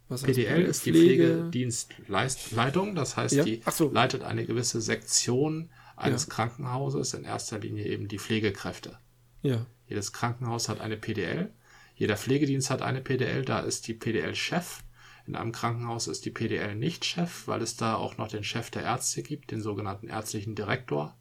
PDL 0.09 0.63
ist 0.63 0.87
die 0.87 0.93
Pflegedienstleitung, 0.93 2.95
das 2.95 3.17
heißt, 3.17 3.35
ja? 3.35 3.45
die 3.45 3.61
so. 3.71 3.91
leitet 3.91 4.25
eine 4.25 4.47
gewisse 4.47 4.81
Sektion 4.81 5.71
eines 5.97 6.27
ja. 6.27 6.35
Krankenhauses 6.35 7.15
in 7.15 7.25
erster 7.25 7.59
Linie 7.59 7.87
eben 7.87 8.09
die 8.09 8.19
Pflegekräfte. 8.19 8.99
Ja. 9.43 9.67
Jedes 9.89 10.13
Krankenhaus 10.13 10.69
hat 10.69 10.81
eine 10.81 10.97
PDL, 10.97 11.51
jeder 11.97 12.17
Pflegedienst 12.17 12.71
hat 12.71 12.83
eine 12.83 13.01
PDL, 13.01 13.45
da 13.45 13.61
ist 13.61 13.89
die 13.89 13.95
PDL 13.95 14.35
Chef. 14.35 14.83
In 15.27 15.35
einem 15.35 15.51
Krankenhaus 15.51 16.07
ist 16.07 16.25
die 16.25 16.31
PDL 16.31 16.77
nicht 16.77 17.05
Chef, 17.05 17.49
weil 17.49 17.63
es 17.63 17.77
da 17.77 17.97
auch 17.97 18.19
noch 18.19 18.29
den 18.29 18.45
Chef 18.45 18.71
der 18.71 18.83
Ärzte 18.83 19.23
gibt, 19.23 19.51
den 19.51 19.63
sogenannten 19.63 20.09
ärztlichen 20.09 20.55
Direktor. 20.55 21.17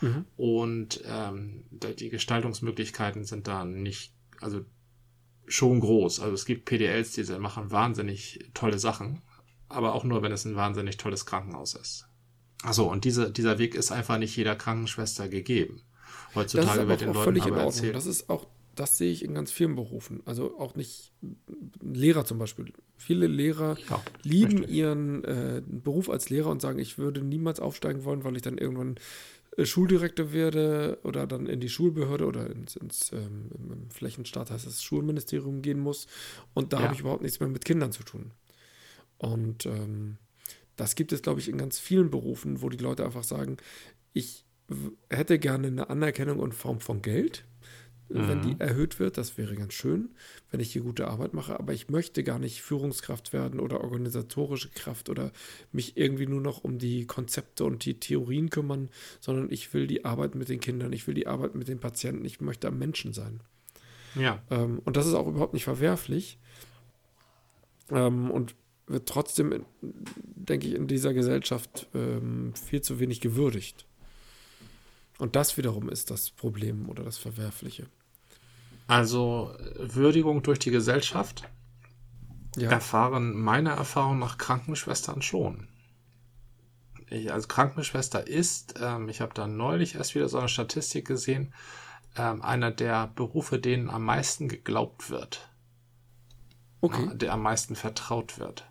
Mhm. 0.00 0.24
Und 0.36 1.02
ähm, 1.06 1.64
die 1.70 2.08
Gestaltungsmöglichkeiten 2.08 3.24
sind 3.24 3.48
da 3.48 3.64
nicht, 3.64 4.14
also 4.40 4.64
schon 5.46 5.80
groß. 5.80 6.20
Also 6.20 6.34
es 6.34 6.46
gibt 6.46 6.64
PDLs, 6.66 7.12
die 7.12 7.24
machen 7.38 7.70
wahnsinnig 7.70 8.48
tolle 8.54 8.78
Sachen, 8.78 9.22
aber 9.68 9.94
auch 9.94 10.04
nur, 10.04 10.22
wenn 10.22 10.32
es 10.32 10.44
ein 10.44 10.56
wahnsinnig 10.56 10.96
tolles 10.96 11.26
Krankenhaus 11.26 11.74
ist. 11.74 12.08
Achso, 12.62 12.90
und 12.90 13.04
diese, 13.04 13.30
dieser 13.30 13.58
Weg 13.58 13.74
ist 13.74 13.90
einfach 13.90 14.18
nicht 14.18 14.36
jeder 14.36 14.54
Krankenschwester 14.54 15.28
gegeben. 15.28 15.82
Heutzutage 16.34 16.88
wird 16.88 17.00
den 17.00 17.08
Leuten 17.08 17.24
völlig 17.24 17.42
aber 17.42 17.50
in 17.50 17.54
Ordnung. 17.56 17.74
erzählt. 17.74 17.94
Das 17.96 18.06
ist 18.06 18.30
auch, 18.30 18.46
das 18.74 18.98
sehe 18.98 19.12
ich 19.12 19.24
in 19.24 19.34
ganz 19.34 19.50
vielen 19.50 19.74
Berufen. 19.74 20.22
Also 20.24 20.58
auch 20.58 20.74
nicht 20.76 21.12
Lehrer 21.80 22.24
zum 22.24 22.38
Beispiel. 22.38 22.72
Viele 22.96 23.26
Lehrer 23.26 23.76
ja, 23.90 24.02
lieben 24.22 24.58
richtig. 24.58 24.70
ihren 24.76 25.24
äh, 25.24 25.62
Beruf 25.66 26.08
als 26.08 26.30
Lehrer 26.30 26.50
und 26.50 26.62
sagen, 26.62 26.78
ich 26.78 26.98
würde 26.98 27.22
niemals 27.22 27.60
aufsteigen 27.60 28.04
wollen, 28.04 28.24
weil 28.24 28.36
ich 28.36 28.42
dann 28.42 28.58
irgendwann 28.58 28.96
äh, 29.56 29.66
Schuldirektor 29.66 30.32
werde 30.32 30.98
oder 31.02 31.26
dann 31.26 31.46
in 31.46 31.60
die 31.60 31.68
Schulbehörde 31.68 32.26
oder 32.26 32.48
ins, 32.48 32.76
ins 32.76 33.12
ähm, 33.12 33.50
im 33.58 33.90
Flächenstaat 33.90 34.50
heißt 34.50 34.66
es 34.66 34.82
Schulministerium 34.82 35.62
gehen 35.62 35.80
muss. 35.80 36.06
Und 36.54 36.72
da 36.72 36.78
ja. 36.78 36.84
habe 36.84 36.94
ich 36.94 37.00
überhaupt 37.00 37.22
nichts 37.22 37.40
mehr 37.40 37.48
mit 37.48 37.64
Kindern 37.64 37.92
zu 37.92 38.04
tun. 38.04 38.30
Und 39.18 39.66
ähm, 39.66 40.16
das 40.76 40.94
gibt 40.94 41.12
es, 41.12 41.22
glaube 41.22 41.40
ich, 41.40 41.48
in 41.48 41.58
ganz 41.58 41.78
vielen 41.78 42.10
Berufen, 42.10 42.62
wo 42.62 42.68
die 42.68 42.78
Leute 42.78 43.04
einfach 43.04 43.24
sagen, 43.24 43.56
ich 44.12 44.44
hätte 45.10 45.38
gerne 45.38 45.68
eine 45.68 45.90
Anerkennung 45.90 46.42
in 46.42 46.52
Form 46.52 46.80
von 46.80 47.02
Geld, 47.02 47.44
mhm. 48.08 48.28
wenn 48.28 48.42
die 48.42 48.56
erhöht 48.58 48.98
wird. 48.98 49.18
Das 49.18 49.36
wäre 49.38 49.54
ganz 49.54 49.74
schön, 49.74 50.10
wenn 50.50 50.60
ich 50.60 50.72
hier 50.72 50.82
gute 50.82 51.08
Arbeit 51.08 51.34
mache. 51.34 51.58
Aber 51.58 51.72
ich 51.72 51.88
möchte 51.88 52.24
gar 52.24 52.38
nicht 52.38 52.62
Führungskraft 52.62 53.32
werden 53.32 53.60
oder 53.60 53.82
organisatorische 53.82 54.70
Kraft 54.70 55.08
oder 55.08 55.32
mich 55.72 55.96
irgendwie 55.96 56.26
nur 56.26 56.40
noch 56.40 56.64
um 56.64 56.78
die 56.78 57.06
Konzepte 57.06 57.64
und 57.64 57.84
die 57.84 58.00
Theorien 58.00 58.50
kümmern, 58.50 58.88
sondern 59.20 59.50
ich 59.50 59.72
will 59.74 59.86
die 59.86 60.04
Arbeit 60.04 60.34
mit 60.34 60.48
den 60.48 60.60
Kindern, 60.60 60.92
ich 60.92 61.06
will 61.06 61.14
die 61.14 61.26
Arbeit 61.26 61.54
mit 61.54 61.68
den 61.68 61.80
Patienten, 61.80 62.24
ich 62.24 62.40
möchte 62.40 62.68
am 62.68 62.78
Menschen 62.78 63.12
sein. 63.12 63.40
Ja. 64.14 64.42
Ähm, 64.50 64.80
und 64.84 64.96
das 64.96 65.06
ist 65.06 65.14
auch 65.14 65.26
überhaupt 65.26 65.54
nicht 65.54 65.64
verwerflich. 65.64 66.38
Ähm, 67.90 68.30
und 68.30 68.54
wird 68.92 69.08
trotzdem, 69.08 69.64
denke 69.80 70.68
ich, 70.68 70.74
in 70.74 70.86
dieser 70.86 71.12
Gesellschaft 71.14 71.88
ähm, 71.94 72.54
viel 72.54 72.82
zu 72.82 73.00
wenig 73.00 73.20
gewürdigt. 73.20 73.86
Und 75.18 75.36
das 75.36 75.56
wiederum 75.56 75.88
ist 75.88 76.10
das 76.10 76.30
Problem 76.30 76.88
oder 76.88 77.04
das 77.04 77.18
Verwerfliche. 77.18 77.86
Also 78.86 79.54
Würdigung 79.76 80.42
durch 80.42 80.58
die 80.58 80.70
Gesellschaft 80.70 81.48
ja. 82.56 82.70
erfahren 82.70 83.32
meiner 83.32 83.72
Erfahrung 83.72 84.18
nach 84.18 84.38
Krankenschwestern 84.38 85.22
schon. 85.22 85.68
ich, 87.08 87.32
als 87.32 87.48
Krankenschwester 87.48 88.26
ist, 88.26 88.74
ähm, 88.80 89.08
ich 89.08 89.20
habe 89.20 89.34
da 89.34 89.46
neulich 89.46 89.94
erst 89.94 90.14
wieder 90.14 90.28
so 90.28 90.38
eine 90.38 90.48
Statistik 90.48 91.06
gesehen, 91.06 91.54
ähm, 92.16 92.42
einer 92.42 92.70
der 92.70 93.06
Berufe, 93.08 93.58
denen 93.58 93.90
am 93.90 94.04
meisten 94.04 94.48
geglaubt 94.48 95.10
wird. 95.10 95.48
Okay. 96.80 97.10
Der 97.14 97.32
am 97.32 97.42
meisten 97.42 97.76
vertraut 97.76 98.38
wird. 98.38 98.66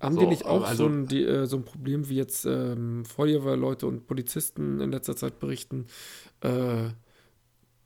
Haben 0.00 0.14
So, 0.14 0.20
die 0.20 0.26
nicht 0.26 0.44
auch 0.44 0.64
also- 0.64 0.84
so, 0.84 0.88
ein, 0.88 1.06
die, 1.06 1.24
äh, 1.24 1.46
so 1.46 1.56
ein 1.56 1.64
Problem, 1.64 2.08
wie 2.08 2.16
jetzt 2.16 2.44
ähm, 2.46 3.04
Feuerwehrleute 3.04 3.86
und 3.86 4.06
Polizisten 4.06 4.80
in 4.80 4.92
letzter 4.92 5.16
Zeit 5.16 5.38
berichten, 5.40 5.86
äh, 6.40 6.90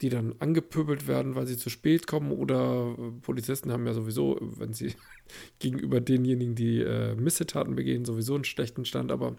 die 0.00 0.08
dann 0.08 0.34
angepöbelt 0.40 1.06
werden, 1.06 1.36
weil 1.36 1.46
sie 1.46 1.56
zu 1.56 1.70
spät 1.70 2.06
kommen? 2.06 2.32
Oder 2.32 2.94
äh, 2.98 3.10
Polizisten 3.22 3.70
haben 3.72 3.86
ja 3.86 3.94
sowieso, 3.94 4.36
wenn 4.40 4.72
sie 4.74 4.94
gegenüber 5.58 6.00
denjenigen, 6.00 6.54
die 6.54 6.80
äh, 6.80 7.14
Missetaten 7.14 7.76
begehen, 7.76 8.04
sowieso 8.04 8.34
einen 8.34 8.44
schlechten 8.44 8.84
Stand. 8.84 9.10
Aber 9.12 9.36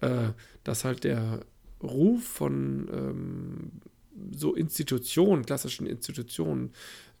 äh, 0.00 0.30
dass 0.64 0.84
halt 0.84 1.04
der 1.04 1.40
Ruf 1.82 2.24
von 2.24 2.88
ähm, 2.92 3.70
so 4.36 4.54
Institutionen, 4.54 5.46
klassischen 5.46 5.86
Institutionen, 5.86 6.72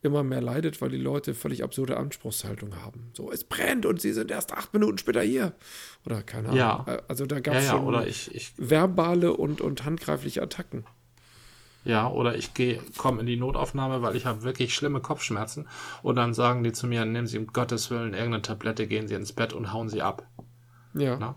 immer 0.02 0.22
mehr 0.24 0.40
leidet, 0.40 0.80
weil 0.82 0.90
die 0.90 0.96
Leute 0.98 1.34
völlig 1.34 1.62
absurde 1.62 1.96
Anspruchshaltung 1.96 2.76
haben. 2.82 3.10
So, 3.14 3.30
es 3.30 3.44
brennt 3.44 3.86
und 3.86 4.00
sie 4.00 4.12
sind 4.12 4.30
erst 4.30 4.52
acht 4.52 4.72
Minuten 4.74 4.98
später 4.98 5.22
hier. 5.22 5.52
Oder 6.04 6.22
keine 6.22 6.48
Ahnung. 6.48 6.58
Ja. 6.58 6.84
Äh, 6.88 7.02
Also 7.08 7.26
da 7.26 7.40
gab 7.40 7.54
Ja, 7.54 7.60
es 7.60 7.66
ja, 7.66 7.72
schon 7.72 7.84
oder 7.86 8.06
ich, 8.06 8.34
ich, 8.34 8.52
verbale 8.56 9.32
und, 9.32 9.60
und 9.60 9.84
handgreifliche 9.84 10.42
Attacken. 10.42 10.84
ja, 11.84 12.08
oder 12.08 12.36
ich 12.36 12.54
gehe, 12.54 12.80
komme 12.96 13.20
in 13.20 13.26
die 13.26 13.36
Notaufnahme, 13.36 14.02
weil 14.02 14.14
ich 14.16 14.26
habe 14.26 14.42
wirklich 14.42 14.74
schlimme 14.74 15.00
Kopfschmerzen 15.00 15.66
und 16.02 16.16
dann 16.16 16.32
sagen 16.34 16.62
die 16.62 16.72
zu 16.72 16.86
mir, 16.86 17.04
nehmen 17.04 17.26
Sie 17.26 17.38
um 17.38 17.46
Gottes 17.48 17.90
Willen 17.90 18.14
irgendeine 18.14 18.42
Tablette, 18.42 18.86
gehen 18.86 19.08
Sie 19.08 19.14
ins 19.14 19.32
Bett 19.32 19.52
und 19.52 19.72
hauen 19.72 19.88
Sie 19.88 20.02
ab. 20.02 20.26
Ja. 20.94 21.16
Na? 21.18 21.34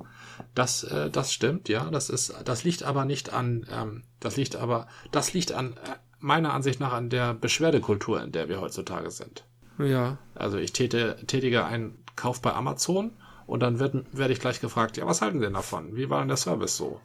Das, 0.53 0.83
äh, 0.83 1.09
das 1.09 1.33
stimmt, 1.33 1.69
ja. 1.69 1.89
Das 1.89 2.09
ist, 2.09 2.33
das 2.43 2.63
liegt 2.63 2.83
aber 2.83 3.05
nicht 3.05 3.31
an, 3.31 3.65
ähm, 3.71 4.03
das 4.19 4.35
liegt 4.35 4.55
aber, 4.57 4.87
das 5.11 5.33
liegt 5.33 5.51
an 5.53 5.73
äh, 5.77 5.95
meiner 6.19 6.53
Ansicht 6.53 6.79
nach 6.79 6.93
an 6.93 7.09
der 7.09 7.33
Beschwerdekultur, 7.33 8.21
in 8.21 8.31
der 8.31 8.49
wir 8.49 8.61
heutzutage 8.61 9.11
sind. 9.11 9.43
Ja. 9.77 10.17
Also 10.33 10.57
ich 10.57 10.73
täte, 10.73 11.17
tätige 11.27 11.65
einen 11.65 11.97
Kauf 12.15 12.41
bei 12.41 12.53
Amazon 12.53 13.11
und 13.45 13.59
dann 13.61 13.79
werde 13.79 14.33
ich 14.33 14.39
gleich 14.39 14.59
gefragt, 14.61 14.97
ja, 14.97 15.05
was 15.05 15.21
halten 15.21 15.39
Sie 15.39 15.45
denn 15.45 15.53
davon? 15.53 15.95
Wie 15.95 16.09
war 16.09 16.19
denn 16.19 16.29
der 16.29 16.37
Service 16.37 16.77
so? 16.77 16.99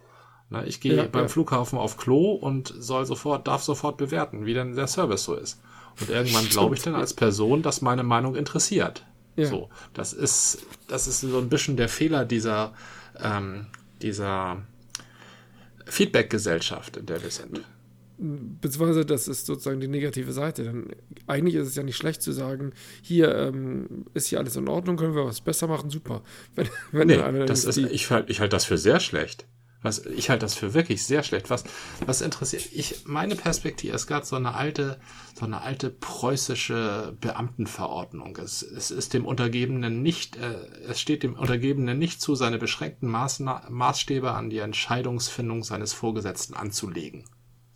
Na, 0.49 0.65
ich 0.65 0.81
gehe 0.81 0.95
Ja, 0.95 1.03
beim 1.03 1.23
ja. 1.23 1.27
Flughafen 1.27 1.77
auf 1.77 1.97
Klo 1.97 2.31
und 2.33 2.73
soll 2.77 3.05
sofort, 3.05 3.47
darf 3.47 3.63
sofort 3.63 3.97
bewerten, 3.97 4.45
wie 4.45 4.53
denn 4.53 4.75
der 4.75 4.87
Service 4.87 5.23
so 5.23 5.35
ist. 5.35 5.61
Und 5.99 6.09
irgendwann 6.09 6.47
glaube 6.49 6.75
ich 6.75 6.81
dann 6.81 6.95
als 6.95 7.13
Person, 7.13 7.61
dass 7.61 7.81
meine 7.81 8.03
Meinung 8.03 8.35
interessiert. 8.35 9.05
Ja. 9.35 9.45
So, 9.47 9.69
das 9.93 10.13
ist, 10.13 10.65
das 10.87 11.07
ist 11.07 11.21
so 11.21 11.37
ein 11.37 11.49
bisschen 11.49 11.77
der 11.77 11.89
Fehler 11.89 12.25
dieser, 12.25 12.73
ähm, 13.21 13.67
dieser 14.01 14.57
Feedback-Gesellschaft, 15.85 16.97
in 16.97 17.05
der 17.05 17.23
wir 17.23 17.31
sind. 17.31 17.61
Beziehungsweise 18.21 19.03
das 19.03 19.27
ist 19.27 19.47
sozusagen 19.47 19.79
die 19.79 19.87
negative 19.87 20.31
Seite. 20.31 20.63
Denn 20.63 20.95
eigentlich 21.25 21.55
ist 21.55 21.67
es 21.67 21.75
ja 21.75 21.81
nicht 21.81 21.97
schlecht 21.97 22.21
zu 22.21 22.31
sagen, 22.31 22.71
hier 23.01 23.35
ähm, 23.35 24.05
ist 24.13 24.27
hier 24.27 24.37
alles 24.37 24.55
in 24.55 24.67
Ordnung, 24.67 24.95
können 24.95 25.15
wir 25.15 25.25
was 25.25 25.41
besser 25.41 25.67
machen, 25.67 25.89
super. 25.89 26.21
Wenn, 26.55 26.69
wenn 26.91 27.07
Nee, 27.07 27.17
dann 27.17 27.47
das 27.47 27.65
ist, 27.65 27.77
ich 27.77 28.09
halte 28.11 28.31
ich 28.31 28.39
halt 28.39 28.53
das 28.53 28.65
für 28.65 28.77
sehr 28.77 28.99
schlecht. 28.99 29.47
Was, 29.81 30.05
ich 30.05 30.29
halte 30.29 30.45
das 30.45 30.53
für 30.53 30.75
wirklich 30.75 31.03
sehr 31.03 31.23
schlecht. 31.23 31.49
Was, 31.49 31.63
was 32.05 32.21
interessiert, 32.21 32.67
ich, 32.71 33.05
meine 33.05 33.35
Perspektive, 33.35 33.95
es 33.95 34.05
gab 34.05 34.25
so 34.25 34.35
eine 34.35 34.53
alte, 34.53 34.99
so 35.33 35.45
eine 35.45 35.61
alte 35.61 35.89
preußische 35.89 37.17
Beamtenverordnung. 37.19 38.37
Es, 38.37 38.61
es 38.61 38.91
ist 38.91 39.15
dem 39.15 39.25
Untergebenen 39.25 40.03
nicht, 40.03 40.35
äh, 40.35 40.53
es 40.87 41.01
steht 41.01 41.23
dem 41.23 41.33
Untergebenen 41.33 41.97
nicht 41.97 42.21
zu, 42.21 42.35
seine 42.35 42.59
beschränkten 42.59 43.09
Maßna 43.09 43.63
Maßstäbe 43.69 44.31
an 44.31 44.51
die 44.51 44.59
Entscheidungsfindung 44.59 45.63
seines 45.63 45.93
Vorgesetzten 45.93 46.53
anzulegen. 46.53 47.23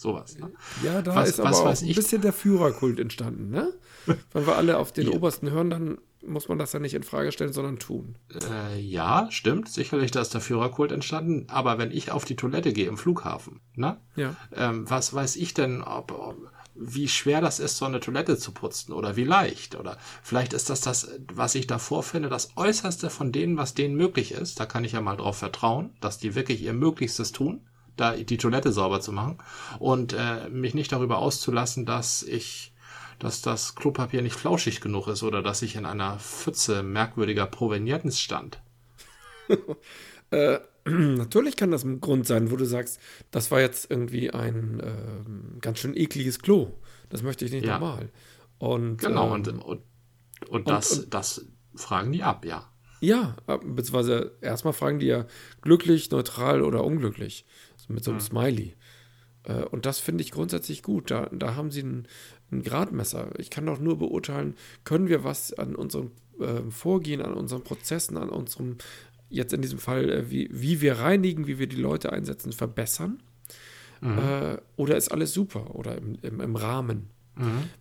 Sowas. 0.05 0.37
Ne? 0.37 0.51
ja, 0.83 1.01
da 1.01 1.15
was- 1.15 1.29
ist 1.29 1.39
aber 1.39 1.49
was 1.49 1.81
auch 1.81 1.87
ein 1.87 1.95
bisschen 1.95 2.21
der 2.21 2.33
Führerkult 2.33 2.99
entstanden, 2.99 3.49
ne? 3.49 3.73
Wenn 4.33 4.45
wir 4.45 4.55
alle 4.55 4.77
auf 4.77 4.91
den 4.91 5.07
Ja. 5.07 5.13
Obersten 5.13 5.49
hören, 5.49 5.69
dann 5.71 5.97
muss 6.23 6.47
man 6.47 6.57
das 6.59 6.73
ja 6.73 6.79
nicht 6.79 6.93
in 6.93 7.03
Frage 7.03 7.31
stellen, 7.31 7.53
sondern 7.53 7.77
tun. 7.79 8.15
Äh, 8.51 8.79
ja, 8.79 9.27
stimmt. 9.31 9.69
Sicherlich, 9.69 10.11
da 10.11 10.21
ist 10.21 10.33
der 10.33 10.41
Führerkult 10.41 10.91
entstanden. 10.91 11.45
Aber 11.49 11.77
wenn 11.77 11.91
ich 11.91 12.11
auf 12.11 12.25
die 12.25 12.35
Toilette 12.35 12.71
gehe 12.73 12.87
im 12.87 12.97
Flughafen, 12.97 13.61
ne? 13.75 13.97
Ja. 14.15 14.35
ähm, 14.55 14.89
was 14.89 15.13
weiß 15.13 15.35
ich 15.37 15.53
denn, 15.53 15.81
ob, 15.83 16.11
ob, 16.11 16.37
wie 16.75 17.07
schwer 17.07 17.41
das 17.41 17.59
ist, 17.59 17.77
so 17.77 17.85
eine 17.85 17.99
Toilette 17.99 18.37
zu 18.37 18.51
putzen 18.51 18.91
oder 18.91 19.15
wie 19.15 19.23
leicht 19.23 19.75
oder 19.75 19.97
vielleicht 20.23 20.53
ist 20.53 20.69
das 20.69 20.81
das, 20.81 21.09
was 21.33 21.55
ich 21.55 21.67
davor 21.67 22.01
finde, 22.03 22.27
das 22.29 22.49
Äußerste 22.57 23.09
von 23.09 23.31
denen, 23.31 23.57
was 23.57 23.73
denen 23.75 23.95
möglich 23.95 24.31
ist. 24.33 24.59
Da 24.59 24.65
kann 24.65 24.83
ich 24.83 24.91
ja 24.93 25.01
mal 25.01 25.15
drauf 25.17 25.37
vertrauen, 25.37 25.91
dass 26.01 26.17
die 26.17 26.33
wirklich 26.35 26.61
ihr 26.63 26.73
Möglichstes 26.73 27.31
tun, 27.33 27.61
da 27.95 28.15
die 28.15 28.37
Toilette 28.37 28.71
sauber 28.71 29.01
zu 29.01 29.11
machen 29.11 29.37
und 29.79 30.13
äh, 30.13 30.49
mich 30.49 30.73
nicht 30.73 30.91
darüber 30.91 31.19
auszulassen, 31.19 31.85
dass 31.85 32.23
ich 32.23 32.71
dass 33.19 33.41
das 33.41 33.75
Klopapier 33.75 34.21
nicht 34.21 34.35
flauschig 34.35 34.81
genug 34.81 35.07
ist 35.07 35.23
oder 35.23 35.41
dass 35.41 35.61
ich 35.61 35.77
in 35.77 35.85
einer 35.85 36.19
Pfütze 36.19 36.83
merkwürdiger 36.83 37.45
Provenienz 37.45 38.19
stand. 38.19 38.61
Äh, 40.31 40.59
natürlich 40.85 41.55
kann 41.55 41.69
das 41.69 41.83
ein 41.83 42.01
Grund 42.01 42.25
sein, 42.25 42.49
wo 42.49 42.55
du 42.55 42.65
sagst, 42.65 42.99
das 43.29 43.51
war 43.51 43.59
jetzt 43.61 43.91
irgendwie 43.91 44.31
ein 44.31 44.81
ähm, 44.83 45.57
ganz 45.61 45.77
schön 45.77 45.95
ekliges 45.95 46.39
Klo. 46.39 46.71
Das 47.09 47.21
möchte 47.21 47.45
ich 47.45 47.51
nicht 47.51 47.63
Ja. 47.63 47.73
nochmal. 47.73 48.09
Und, 48.57 48.97
Genau, 48.97 49.27
ähm, 49.27 49.31
und, 49.33 49.47
und, 49.49 49.81
und 50.49 50.67
das, 50.67 51.07
das 51.09 51.45
fragen 51.75 52.11
die 52.11 52.23
ab, 52.23 52.43
ja. 52.43 52.67
Ja, 53.01 53.35
äh, 53.47 53.57
beziehungsweise 53.57 54.31
erstmal 54.41 54.73
fragen 54.73 54.99
die 54.99 55.07
ja 55.07 55.27
glücklich, 55.61 56.09
neutral 56.09 56.63
oder 56.63 56.83
unglücklich. 56.83 57.45
Mit 57.87 58.03
so 58.03 58.11
einem 58.11 58.19
Smiley. 58.19 58.75
Äh, 59.43 59.63
Und 59.63 59.85
das 59.85 59.99
finde 59.99 60.23
ich 60.23 60.31
grundsätzlich 60.31 60.83
gut. 60.83 61.11
Da, 61.11 61.29
da 61.31 61.55
haben 61.55 61.71
sie 61.71 61.81
ein, 61.83 62.07
ein 62.51 62.63
Gradmesser. 62.63 63.31
Ich 63.37 63.49
kann 63.49 63.65
doch 63.65 63.79
nur 63.79 63.97
beurteilen, 63.97 64.55
können 64.83 65.07
wir 65.07 65.23
was 65.23 65.53
an 65.53 65.75
unserem 65.75 66.11
äh, 66.39 66.69
Vorgehen, 66.69 67.21
an 67.21 67.33
unseren 67.33 67.63
Prozessen, 67.63 68.17
an 68.17 68.29
unserem, 68.29 68.77
jetzt 69.29 69.53
in 69.53 69.61
diesem 69.61 69.79
Fall, 69.79 70.09
äh, 70.09 70.31
wie, 70.31 70.49
wie 70.51 70.81
wir 70.81 70.99
reinigen, 70.99 71.47
wie 71.47 71.59
wir 71.59 71.67
die 71.67 71.75
Leute 71.75 72.11
einsetzen, 72.11 72.51
verbessern? 72.51 73.21
Äh, 74.01 74.57
oder 74.75 74.97
ist 74.97 75.11
alles 75.11 75.33
super 75.33 75.73
oder 75.75 75.97
im, 75.97 76.17
im, 76.21 76.41
im 76.41 76.55
Rahmen? 76.55 77.09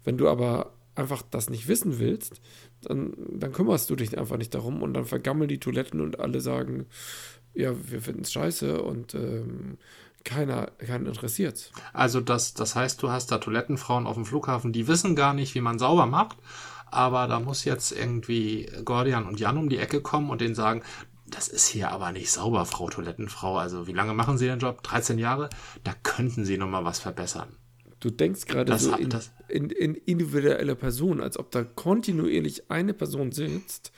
Wenn 0.04 0.16
du 0.16 0.28
aber 0.28 0.72
einfach 0.94 1.22
das 1.22 1.50
nicht 1.50 1.66
wissen 1.68 1.98
willst, 1.98 2.40
dann, 2.82 3.12
dann 3.32 3.52
kümmerst 3.52 3.90
du 3.90 3.96
dich 3.96 4.16
einfach 4.16 4.36
nicht 4.36 4.54
darum 4.54 4.82
und 4.82 4.94
dann 4.94 5.04
vergammeln 5.04 5.48
die 5.48 5.58
Toiletten 5.58 6.00
und 6.00 6.20
alle 6.20 6.40
sagen, 6.40 6.86
ja, 7.54 7.72
wir 7.90 8.02
finden 8.02 8.22
es 8.22 8.32
scheiße 8.32 8.82
und 8.82 9.14
ähm, 9.14 9.78
keiner, 10.24 10.72
keinen 10.78 11.06
interessiert. 11.06 11.70
Also 11.92 12.20
das, 12.20 12.54
das 12.54 12.74
heißt, 12.74 13.02
du 13.02 13.10
hast 13.10 13.30
da 13.30 13.38
Toilettenfrauen 13.38 14.06
auf 14.06 14.14
dem 14.14 14.24
Flughafen, 14.24 14.72
die 14.72 14.88
wissen 14.88 15.14
gar 15.16 15.34
nicht, 15.34 15.54
wie 15.54 15.60
man 15.60 15.78
sauber 15.78 16.06
macht, 16.06 16.38
aber 16.90 17.26
da 17.28 17.40
muss 17.40 17.64
jetzt 17.64 17.92
irgendwie 17.92 18.68
Gordian 18.84 19.26
und 19.26 19.40
Jan 19.40 19.58
um 19.58 19.68
die 19.68 19.78
Ecke 19.78 20.00
kommen 20.00 20.30
und 20.30 20.40
denen 20.40 20.54
sagen, 20.54 20.82
das 21.26 21.48
ist 21.48 21.66
hier 21.66 21.90
aber 21.90 22.12
nicht 22.12 22.30
sauber, 22.30 22.64
Frau 22.64 22.88
Toilettenfrau. 22.88 23.56
Also 23.56 23.86
wie 23.86 23.92
lange 23.92 24.14
machen 24.14 24.38
Sie 24.38 24.46
den 24.46 24.58
Job? 24.58 24.82
13 24.82 25.18
Jahre? 25.18 25.50
Da 25.82 25.92
könnten 26.02 26.44
Sie 26.44 26.58
noch 26.58 26.68
mal 26.68 26.84
was 26.84 27.00
verbessern. 27.00 27.48
Du 28.00 28.10
denkst 28.10 28.46
gerade 28.46 28.78
so 28.78 28.94
in, 28.94 29.10
in, 29.48 29.70
in 29.70 29.94
individuelle 29.94 30.76
Personen, 30.76 31.20
als 31.20 31.38
ob 31.38 31.50
da 31.50 31.64
kontinuierlich 31.64 32.70
eine 32.70 32.92
Person 32.92 33.32
sitzt, 33.32 33.92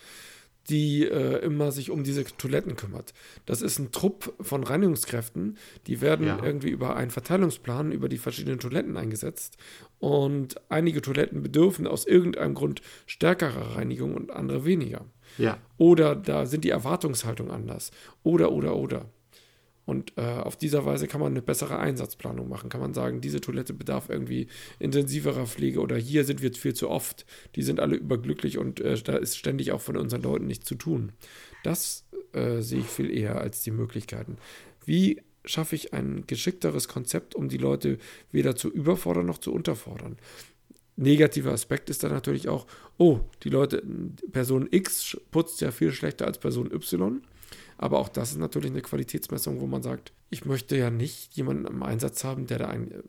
die 0.69 1.05
äh, 1.05 1.39
immer 1.45 1.73
sich 1.73 1.91
um 1.91 2.05
diese 2.05 2.25
Toiletten 2.25 2.77
kümmert. 2.77 3.15
Das 3.47 3.63
ist 3.63 3.79
ein 3.79 3.93
Trupp 3.93 4.35
von 4.41 4.65
Reinigungskräften, 4.65 5.57
die 5.87 6.01
werden 6.01 6.27
Ja. 6.27 6.41
irgendwie 6.43 6.71
über 6.71 6.97
einen 6.97 7.11
Verteilungsplan 7.11 7.93
über 7.93 8.09
die 8.09 8.19
verschiedenen 8.19 8.59
Toiletten 8.59 8.97
eingesetzt. 8.97 9.57
Und 9.99 10.57
einige 10.69 11.01
Toiletten 11.01 11.43
bedürfen 11.43 11.87
aus 11.87 12.07
irgendeinem 12.07 12.55
Grund 12.55 12.83
stärkerer 13.07 13.77
Reinigung 13.77 14.15
und 14.15 14.31
andere 14.31 14.65
weniger. 14.65 15.07
Ja, 15.39 15.59
Oder 15.77 16.15
da 16.17 16.47
sind 16.47 16.65
die 16.65 16.71
Erwartungshaltungen 16.71 17.53
anders. 17.53 17.91
Oder, 18.23 18.53
oder, 18.53 18.77
oder. 18.77 19.07
Und 19.87 20.13
äh, 20.17 20.23
auf 20.23 20.57
dieser 20.57 20.85
Weise 20.85 21.07
kann 21.07 21.21
man 21.21 21.33
eine 21.33 21.43
bessere 21.43 21.79
Einsatzplanung 21.79 22.49
machen. 22.49 22.69
Kann 22.69 22.81
man 22.81 22.93
sagen, 22.93 23.21
diese 23.21 23.41
Toilette 23.41 23.73
bedarf 23.73 24.11
irgendwie 24.11 24.49
intensiverer 24.81 25.47
Pflege 25.47 25.81
oder 25.81 25.97
hier 25.97 26.25
sind 26.25 26.43
wir 26.43 26.53
viel 26.53 26.75
zu 26.75 26.91
oft. 26.91 27.25
Die 27.55 27.63
sind 27.63 27.79
alle 27.79 27.97
überglücklich 27.97 28.59
und 28.59 28.81
äh, 28.81 29.01
da 29.01 29.17
ist 29.17 29.39
ständig 29.39 29.71
auch 29.71 29.81
von 29.81 29.97
unseren 29.97 30.23
Leuten 30.23 30.49
nichts 30.49 30.67
zu 30.67 30.75
tun. 30.75 31.13
Das 31.63 32.05
äh, 32.33 32.61
sehe 32.63 32.81
ich 32.81 32.87
viel 32.87 33.17
eher 33.17 33.41
als 33.41 33.63
die 33.63 33.71
Möglichkeiten. 33.71 34.39
Wie 34.85 35.23
schaffe 35.45 35.77
ich 35.77 35.95
ein 35.95 36.25
geschickteres 36.27 36.89
Konzept, 36.89 37.37
um 37.37 37.49
die 37.49 37.59
Leute 37.59 37.99
weder 38.33 38.57
zu 38.57 38.69
überfordern 38.69 39.27
noch 39.27 39.39
zu 39.39 39.53
unterfordern? 39.53 40.17
Negativer 40.97 41.53
Aspekt 41.53 41.91
ist 41.91 42.03
dann 42.03 42.11
natürlich 42.11 42.49
auch, 42.49 42.67
oh, 42.97 43.21
die 43.45 43.51
Leute, 43.51 43.83
Person 44.33 44.67
X 44.71 45.17
putzt 45.31 45.61
ja 45.61 45.71
viel 45.71 45.93
schlechter 45.93 46.27
als 46.27 46.39
Person 46.39 46.73
Y. 46.73 47.23
Aber 47.79 47.99
auch 47.99 48.09
das 48.09 48.31
ist 48.31 48.39
natürlich 48.39 48.71
eine 48.71 48.83
Qualitätsmessung, 48.83 49.61
wo 49.61 49.67
man 49.67 49.83
sagt, 49.83 50.13
ich 50.31 50.45
möchte 50.45 50.77
ja 50.77 50.91
nicht 50.91 51.35
jemanden 51.35 51.67
im 51.67 51.83
Einsatz 51.83 52.25
haben, 52.25 52.47
der 52.47 52.59
da 52.59 52.69
ein, 52.69 52.91
äh, 52.91 53.03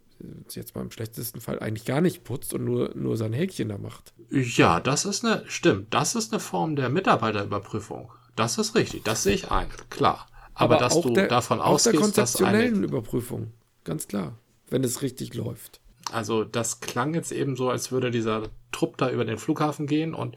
jetzt 0.51 0.75
mal 0.75 0.81
im 0.81 0.91
schlechtesten 0.91 1.41
Fall 1.41 1.59
eigentlich 1.59 1.85
gar 1.85 2.01
nicht 2.01 2.23
putzt 2.23 2.53
und 2.53 2.65
nur, 2.65 2.91
nur 2.95 3.17
sein 3.17 3.33
Häkchen 3.33 3.69
da 3.69 3.77
macht. 3.77 4.13
ja, 4.29 4.79
das 4.79 5.05
ist 5.05 5.23
eine, 5.23 5.43
stimmt, 5.47 5.93
das 5.93 6.15
ist 6.15 6.33
eine 6.33 6.39
Form 6.39 6.75
der 6.75 6.89
Mitarbeiterüberprüfung. 6.89 8.11
das 8.35 8.57
ist 8.57 8.75
richtig, 8.75 9.03
das 9.03 9.23
sehe 9.23 9.35
ich 9.35 9.51
ein, 9.51 9.67
klar. 9.89 10.27
Aber, 10.53 10.75
Aber 10.75 10.83
dass 10.83 10.99
du 10.99 11.11
der, 11.11 11.27
davon 11.27 11.59
auch 11.59 11.73
ausgehst, 11.73 11.93
der 11.93 12.01
konzeptionellen 12.01 12.71
dass 12.71 12.77
eine 12.77 12.87
Überprüfung, 12.87 13.51
ganz 13.83 14.07
klar, 14.07 14.37
wenn 14.69 14.83
es 14.83 15.01
richtig 15.01 15.33
läuft. 15.33 15.79
Also 16.11 16.43
das 16.43 16.79
klang 16.79 17.13
jetzt 17.13 17.31
eben 17.31 17.55
so, 17.55 17.69
als 17.69 17.91
würde 17.91 18.11
dieser 18.11 18.43
Trupp 18.71 18.97
da 18.97 19.09
über 19.09 19.25
den 19.25 19.37
Flughafen 19.37 19.87
gehen 19.87 20.13
und 20.13 20.35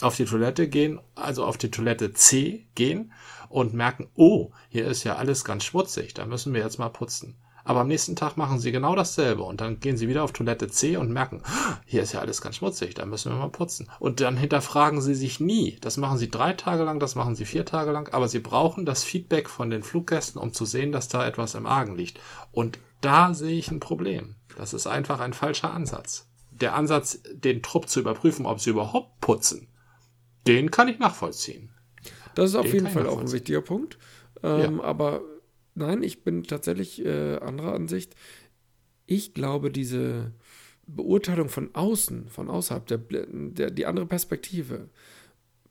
auf 0.00 0.16
die 0.16 0.24
Toilette 0.24 0.68
gehen, 0.68 1.00
also 1.14 1.44
auf 1.44 1.58
die 1.58 1.70
Toilette 1.70 2.12
C 2.12 2.66
gehen 2.74 3.12
und 3.48 3.74
merken, 3.74 4.08
oh, 4.14 4.52
hier 4.68 4.86
ist 4.86 5.04
ja 5.04 5.16
alles 5.16 5.44
ganz 5.44 5.64
schmutzig, 5.64 6.14
da 6.14 6.26
müssen 6.26 6.52
wir 6.52 6.60
jetzt 6.60 6.78
mal 6.78 6.88
putzen. 6.88 7.36
Aber 7.66 7.80
am 7.80 7.88
nächsten 7.88 8.14
Tag 8.14 8.36
machen 8.36 8.60
sie 8.60 8.70
genau 8.70 8.94
dasselbe 8.94 9.42
und 9.42 9.60
dann 9.60 9.80
gehen 9.80 9.96
sie 9.96 10.06
wieder 10.06 10.22
auf 10.22 10.32
Toilette 10.32 10.68
C 10.68 10.96
und 10.96 11.10
merken, 11.10 11.42
hier 11.84 12.00
ist 12.00 12.12
ja 12.12 12.20
alles 12.20 12.40
ganz 12.40 12.56
schmutzig, 12.56 12.94
da 12.94 13.04
müssen 13.06 13.32
wir 13.32 13.38
mal 13.38 13.48
putzen. 13.48 13.88
Und 13.98 14.20
dann 14.20 14.36
hinterfragen 14.36 15.00
sie 15.00 15.16
sich 15.16 15.40
nie. 15.40 15.76
Das 15.80 15.96
machen 15.96 16.16
sie 16.16 16.30
drei 16.30 16.52
Tage 16.52 16.84
lang, 16.84 17.00
das 17.00 17.16
machen 17.16 17.34
sie 17.34 17.44
vier 17.44 17.64
Tage 17.64 17.90
lang, 17.90 18.08
aber 18.14 18.28
sie 18.28 18.38
brauchen 18.38 18.86
das 18.86 19.02
Feedback 19.02 19.50
von 19.50 19.68
den 19.68 19.82
Fluggästen, 19.82 20.40
um 20.40 20.52
zu 20.52 20.64
sehen, 20.64 20.92
dass 20.92 21.08
da 21.08 21.26
etwas 21.26 21.56
im 21.56 21.66
Argen 21.66 21.96
liegt. 21.96 22.20
Und 22.52 22.78
da 23.00 23.34
sehe 23.34 23.58
ich 23.58 23.68
ein 23.72 23.80
Problem. 23.80 24.36
Das 24.56 24.72
ist 24.72 24.86
einfach 24.86 25.18
ein 25.18 25.32
falscher 25.32 25.74
Ansatz. 25.74 26.28
Der 26.52 26.76
Ansatz, 26.76 27.20
den 27.32 27.64
Trupp 27.64 27.88
zu 27.88 27.98
überprüfen, 27.98 28.46
ob 28.46 28.60
sie 28.60 28.70
überhaupt 28.70 29.20
putzen, 29.20 29.66
den 30.46 30.70
kann 30.70 30.88
ich 30.88 30.98
nachvollziehen. 30.98 31.70
Das 32.34 32.50
ist 32.50 32.56
auf 32.56 32.66
den 32.66 32.74
jeden 32.74 32.88
Fall 32.88 33.06
auch 33.06 33.20
ein 33.20 33.32
wichtiger 33.32 33.62
Punkt. 33.62 33.98
Ähm, 34.42 34.78
ja. 34.78 34.84
Aber 34.84 35.22
nein, 35.74 36.02
ich 36.02 36.22
bin 36.22 36.44
tatsächlich 36.44 37.04
äh, 37.04 37.36
anderer 37.36 37.74
Ansicht. 37.74 38.14
Ich 39.06 39.34
glaube, 39.34 39.70
diese 39.70 40.32
Beurteilung 40.86 41.48
von 41.48 41.74
außen, 41.74 42.28
von 42.28 42.48
außerhalb, 42.48 42.86
der, 42.86 42.98
der, 42.98 43.70
die 43.70 43.86
andere 43.86 44.06
Perspektive, 44.06 44.88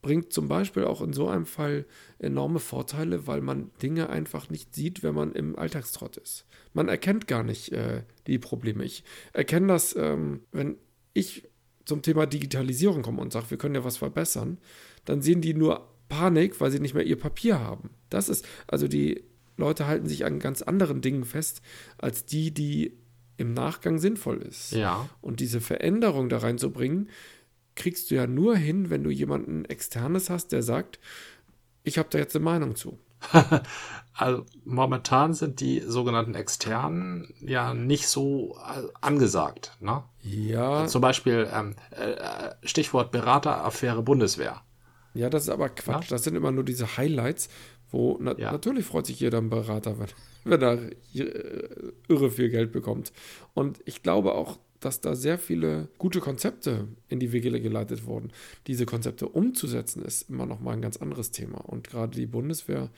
bringt 0.01 0.31
zum 0.31 0.47
Beispiel 0.47 0.83
auch 0.83 1.01
in 1.01 1.13
so 1.13 1.27
einem 1.27 1.47
Fall 1.47 1.85
enorme 2.19 2.59
Vorteile, 2.59 3.25
weil 3.25 3.41
man 3.41 3.71
Dinge 3.81 4.09
einfach 4.09 4.49
nicht 4.49 4.75
sieht, 4.75 5.01
wenn 5.01 5.15
man 5.15 5.33
im 5.33 5.57
Alltagstrott 5.57 6.17
ist. 6.17 6.45
Man 6.73 6.89
erkennt 6.89 7.27
gar 7.27 7.43
nicht 7.43 7.71
äh, 7.71 8.03
die 8.27 8.37
Probleme. 8.37 8.83
Ich 8.83 9.03
erkenne 9.33 9.67
das, 9.67 9.95
ähm, 9.95 10.41
wenn 10.51 10.77
ich 11.13 11.49
zum 11.85 12.01
Thema 12.01 12.25
Digitalisierung 12.25 13.01
komme 13.01 13.21
und 13.21 13.31
sage, 13.31 13.49
wir 13.49 13.57
können 13.57 13.75
ja 13.75 13.83
was 13.83 13.97
verbessern, 13.97 14.57
dann 15.05 15.21
sehen 15.21 15.41
die 15.41 15.53
nur 15.53 15.87
Panik, 16.09 16.59
weil 16.59 16.71
sie 16.71 16.79
nicht 16.79 16.93
mehr 16.93 17.05
ihr 17.05 17.17
Papier 17.17 17.59
haben. 17.59 17.91
Das 18.09 18.29
ist, 18.29 18.45
also 18.67 18.87
die 18.87 19.23
Leute 19.57 19.87
halten 19.87 20.07
sich 20.07 20.25
an 20.25 20.39
ganz 20.39 20.61
anderen 20.61 21.01
Dingen 21.01 21.23
fest, 21.23 21.61
als 21.97 22.25
die, 22.25 22.51
die 22.51 22.97
im 23.37 23.53
Nachgang 23.53 23.99
sinnvoll 23.99 24.41
ist. 24.41 24.71
Ja. 24.71 25.09
Und 25.21 25.39
diese 25.39 25.61
Veränderung 25.61 26.29
da 26.29 26.39
reinzubringen, 26.39 27.09
kriegst 27.75 28.09
du 28.09 28.15
ja 28.15 28.27
nur 28.27 28.55
hin, 28.55 28.89
wenn 28.89 29.03
du 29.03 29.09
jemanden 29.09 29.65
externes 29.65 30.29
hast, 30.29 30.51
der 30.51 30.63
sagt, 30.63 30.99
ich 31.83 31.97
habe 31.97 32.09
da 32.09 32.17
jetzt 32.17 32.35
eine 32.35 32.45
Meinung 32.45 32.75
zu. 32.75 32.97
also 34.13 34.45
momentan 34.63 35.33
sind 35.33 35.59
die 35.59 35.81
sogenannten 35.81 36.35
externen 36.35 37.33
ja 37.41 37.73
nicht 37.73 38.07
so 38.07 38.57
äh, 38.57 38.87
angesagt. 39.01 39.73
Ne? 39.79 40.03
Ja. 40.21 40.87
Zum 40.87 41.01
Beispiel 41.01 41.49
ähm, 41.53 41.75
äh, 41.91 42.67
Stichwort 42.67 43.11
Berateraffäre 43.11 44.01
Bundeswehr. 44.01 44.61
Ja, 45.13 45.29
das 45.29 45.43
ist 45.43 45.49
aber 45.49 45.69
Quatsch. 45.69 46.05
Ja? 46.05 46.09
Das 46.09 46.23
sind 46.23 46.35
immer 46.35 46.51
nur 46.51 46.63
diese 46.63 46.97
Highlights, 46.97 47.49
wo 47.91 48.17
na 48.19 48.37
ja. 48.37 48.51
natürlich 48.51 48.85
freut 48.85 49.05
sich 49.05 49.19
jeder 49.19 49.37
ein 49.39 49.49
Berater, 49.49 49.97
wenn, 49.99 50.07
wenn 50.43 50.61
er 50.61 50.79
äh, 51.13 51.93
irre 52.07 52.31
viel 52.31 52.49
Geld 52.49 52.71
bekommt. 52.71 53.11
Und 53.53 53.79
ich 53.85 54.03
glaube 54.03 54.33
auch, 54.33 54.57
dass 54.85 55.01
da 55.01 55.15
sehr 55.15 55.39
viele 55.39 55.89
gute 55.97 56.19
Konzepte 56.19 56.87
in 57.09 57.19
die 57.19 57.31
Wege 57.31 57.59
geleitet 57.59 58.05
wurden. 58.05 58.31
Diese 58.67 58.85
Konzepte 58.85 59.27
umzusetzen, 59.27 60.03
ist 60.03 60.29
immer 60.29 60.45
noch 60.45 60.59
mal 60.59 60.73
ein 60.73 60.81
ganz 60.81 60.97
anderes 60.97 61.31
Thema. 61.31 61.57
Und 61.57 61.87
gerade 61.87 62.15
die 62.15 62.27
Bundeswehr 62.27 62.91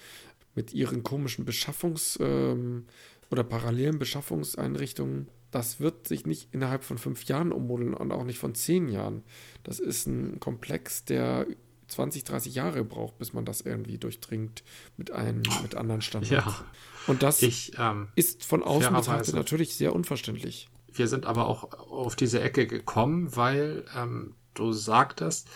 mit 0.54 0.73
ihren 0.73 1.04
komischen 1.04 1.45
Beschaffungs- 1.45 2.21
ähm, 2.21 2.88
oder 3.32 3.45
parallelen 3.45 4.00
Beschaffungseinrichtungen, 4.00 5.30
das 5.52 5.80
wird 5.80 6.10
sich 6.10 6.26
nicht 6.26 6.50
innerhalb 6.52 6.84
von 6.84 6.97
fünf 6.97 7.23
Jahren 7.23 7.54
ummodeln 7.54 7.93
und 7.93 8.12
auch 8.12 8.26
nicht 8.26 8.39
von 8.39 8.54
zehn 8.54 8.89
Jahren. 8.89 9.23
Das 9.63 9.80
ist 9.80 10.08
ein 10.08 10.41
Komplex, 10.41 11.06
der 11.06 11.47
20, 11.88 12.26
30 12.26 12.54
Jahre 12.54 12.84
braucht, 12.84 13.17
bis 13.17 13.32
man 13.32 13.45
das 13.45 13.62
irgendwie 13.62 13.97
durchdringt 13.97 14.63
mit 14.97 15.12
einem, 15.12 15.41
mit 15.62 15.76
anderen 15.76 16.02
Standards. 16.02 16.32
Ja. 16.60 16.65
Und 17.08 17.23
das 17.23 17.41
ich, 17.41 17.71
ähm, 17.80 18.10
ist 18.15 18.43
von 18.43 18.62
außen 18.62 18.93
betrachtet 18.93 19.36
natürlich 19.36 19.76
sehr 19.76 19.95
unverständlich. 19.95 20.67
Wir 20.97 21.07
sind 21.07 21.25
aber 21.25 21.47
auch 21.47 21.71
auf 21.73 22.15
diese 22.15 22.41
Ecke 22.41 22.67
gekommen, 22.67 23.36
weil 23.36 23.86
ähm, 23.95 24.36
du 24.53 24.71
sagtest, 24.71 25.49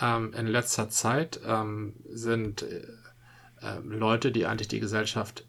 ähm, 0.00 0.32
in 0.34 0.46
letzter 0.46 0.88
Zeit 0.88 1.40
ähm, 1.44 1.94
sind 2.08 2.62
äh, 2.62 2.86
ähm, 3.62 3.90
Leute, 3.90 4.32
die 4.32 4.46
eigentlich 4.46 4.68
die 4.68 4.80
Gesellschaft 4.80 5.46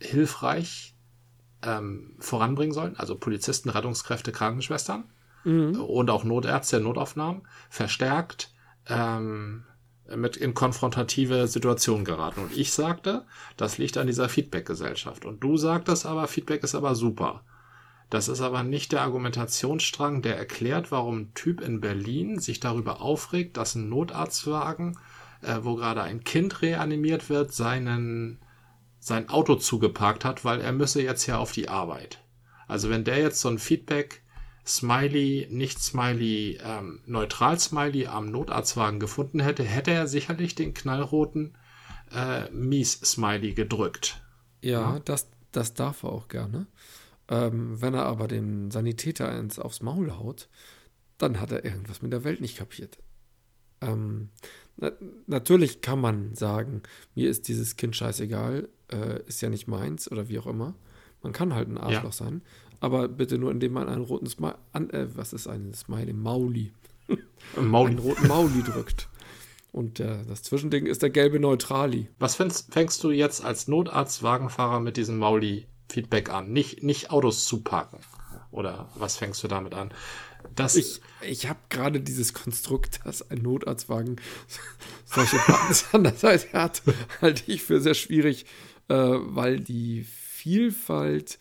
hilfreich 0.00 0.94
ähm, 1.62 2.16
voranbringen 2.18 2.72
sollen, 2.72 2.96
also 2.96 3.16
Polizisten, 3.16 3.68
Rettungskräfte, 3.68 4.32
Krankenschwestern 4.32 5.04
mhm. 5.44 5.80
und 5.80 6.10
auch 6.10 6.24
Notärzte, 6.24 6.80
Notaufnahmen, 6.80 7.42
verstärkt 7.68 8.54
ähm, 8.86 9.64
mit 10.16 10.36
in 10.36 10.54
konfrontative 10.54 11.46
Situationen 11.46 12.04
geraten. 12.04 12.40
Und 12.40 12.56
ich 12.56 12.72
sagte, 12.72 13.26
das 13.56 13.78
liegt 13.78 13.96
an 13.96 14.06
dieser 14.06 14.28
Feedback-Gesellschaft. 14.28 15.24
Und 15.24 15.40
du 15.40 15.56
sagtest 15.56 16.06
aber, 16.06 16.26
Feedback 16.26 16.64
ist 16.64 16.74
aber 16.74 16.94
super. 16.94 17.44
Das 18.10 18.26
ist 18.26 18.40
aber 18.40 18.64
nicht 18.64 18.90
der 18.92 19.02
Argumentationsstrang, 19.02 20.20
der 20.20 20.36
erklärt, 20.36 20.90
warum 20.90 21.18
ein 21.18 21.34
Typ 21.34 21.60
in 21.60 21.80
Berlin 21.80 22.40
sich 22.40 22.58
darüber 22.58 23.00
aufregt, 23.00 23.56
dass 23.56 23.76
ein 23.76 23.88
Notarztwagen, 23.88 24.98
äh, 25.42 25.58
wo 25.62 25.76
gerade 25.76 26.02
ein 26.02 26.24
Kind 26.24 26.60
reanimiert 26.60 27.30
wird, 27.30 27.54
seinen, 27.54 28.40
sein 28.98 29.28
Auto 29.28 29.54
zugeparkt 29.54 30.24
hat, 30.24 30.44
weil 30.44 30.60
er 30.60 30.72
müsse 30.72 31.00
jetzt 31.00 31.26
ja 31.26 31.38
auf 31.38 31.52
die 31.52 31.68
Arbeit. 31.68 32.18
Also 32.66 32.90
wenn 32.90 33.04
der 33.04 33.18
jetzt 33.18 33.40
so 33.40 33.48
ein 33.48 33.58
Feedback 33.58 34.22
Smiley, 34.66 35.48
nicht 35.50 35.80
Smiley, 35.80 36.58
ähm, 36.62 37.00
neutral 37.06 37.58
Smiley 37.58 38.06
am 38.06 38.30
Notarztwagen 38.30 39.00
gefunden 39.00 39.40
hätte, 39.40 39.62
hätte 39.62 39.92
er 39.92 40.06
sicherlich 40.06 40.54
den 40.54 40.74
knallroten 40.74 41.56
äh, 42.12 42.50
Mies 42.50 43.00
Smiley 43.04 43.54
gedrückt. 43.54 44.22
Ja, 44.60 44.94
ja, 44.94 44.98
Das, 45.00 45.28
das 45.52 45.74
darf 45.74 46.02
er 46.02 46.10
auch 46.10 46.28
gerne. 46.28 46.66
Ähm, 47.30 47.80
wenn 47.80 47.94
er 47.94 48.06
aber 48.06 48.26
dem 48.28 48.70
Sanitäter 48.70 49.38
ins 49.38 49.58
aufs 49.58 49.82
Maul 49.82 50.12
haut, 50.12 50.48
dann 51.16 51.40
hat 51.40 51.52
er 51.52 51.64
irgendwas 51.64 52.02
mit 52.02 52.12
der 52.12 52.24
Welt 52.24 52.40
nicht 52.40 52.58
kapiert. 52.58 52.98
Ähm, 53.80 54.30
na, 54.76 54.90
natürlich 55.26 55.80
kann 55.80 56.00
man 56.00 56.34
sagen, 56.34 56.82
mir 57.14 57.30
ist 57.30 57.48
dieses 57.48 57.76
Kind 57.76 57.94
scheißegal, 57.94 58.68
äh, 58.92 59.22
ist 59.26 59.40
ja 59.40 59.48
nicht 59.48 59.68
meins 59.68 60.10
oder 60.10 60.28
wie 60.28 60.38
auch 60.40 60.46
immer. 60.46 60.74
Man 61.22 61.32
kann 61.32 61.54
halt 61.54 61.68
ein 61.68 61.78
Arschloch 61.78 62.04
ja. 62.04 62.12
sein, 62.12 62.42
aber 62.80 63.08
bitte 63.08 63.38
nur, 63.38 63.50
indem 63.50 63.74
man 63.74 63.88
einen 63.88 64.04
roten 64.04 64.26
Smiley, 64.26 64.54
äh, 64.74 65.06
was 65.14 65.32
ist 65.32 65.46
ein 65.46 65.72
Smiley? 65.72 66.12
Mauli. 66.12 66.72
Mauli. 67.56 67.90
einen 67.90 67.98
roten 67.98 68.26
Mauli 68.26 68.62
drückt. 68.62 69.08
Und 69.72 70.00
der, 70.00 70.24
das 70.24 70.42
Zwischending 70.42 70.86
ist 70.86 71.02
der 71.02 71.10
gelbe 71.10 71.38
Neutrali. 71.38 72.08
Was 72.18 72.34
fängst, 72.34 72.72
fängst 72.72 73.04
du 73.04 73.10
jetzt 73.12 73.44
als 73.44 73.68
Notarztwagenfahrer 73.68 74.80
mit 74.80 74.96
diesem 74.96 75.18
Mauli-Feedback 75.90 76.30
an? 76.30 76.52
Nicht, 76.52 76.82
nicht 76.82 77.10
Autos 77.10 77.44
zuparken. 77.46 77.98
Oder 78.50 78.88
was 78.94 79.16
fängst 79.16 79.42
du 79.42 79.48
damit 79.48 79.74
an? 79.74 79.92
Das 80.54 80.74
ich 80.74 81.00
ich 81.22 81.48
habe 81.48 81.58
gerade 81.68 82.00
dieses 82.00 82.32
Konstrukt, 82.32 83.00
dass 83.04 83.30
ein 83.30 83.42
Notarztwagen 83.42 84.16
solche 85.04 85.36
Buttons 85.46 85.86
an 85.92 86.04
der 86.04 86.14
Seite 86.14 86.52
hat, 86.52 86.82
halte 87.20 87.42
ich 87.46 87.62
für 87.62 87.80
sehr 87.80 87.94
schwierig, 87.94 88.46
äh, 88.88 88.94
weil 88.94 89.60
die 89.60 90.04
Vielfalt 90.04 91.38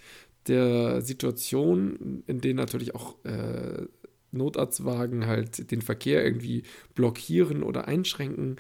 der 0.48 1.02
Situation, 1.02 2.24
in 2.28 2.42
denen 2.42 2.58
natürlich 2.58 2.94
auch 2.94 3.24
äh, 3.24 3.86
Notarztwagen 4.32 5.26
halt 5.26 5.72
den 5.72 5.82
Verkehr 5.82 6.24
irgendwie 6.24 6.64
blockieren 6.94 7.64
oder 7.64 7.88
einschränken, 7.88 8.58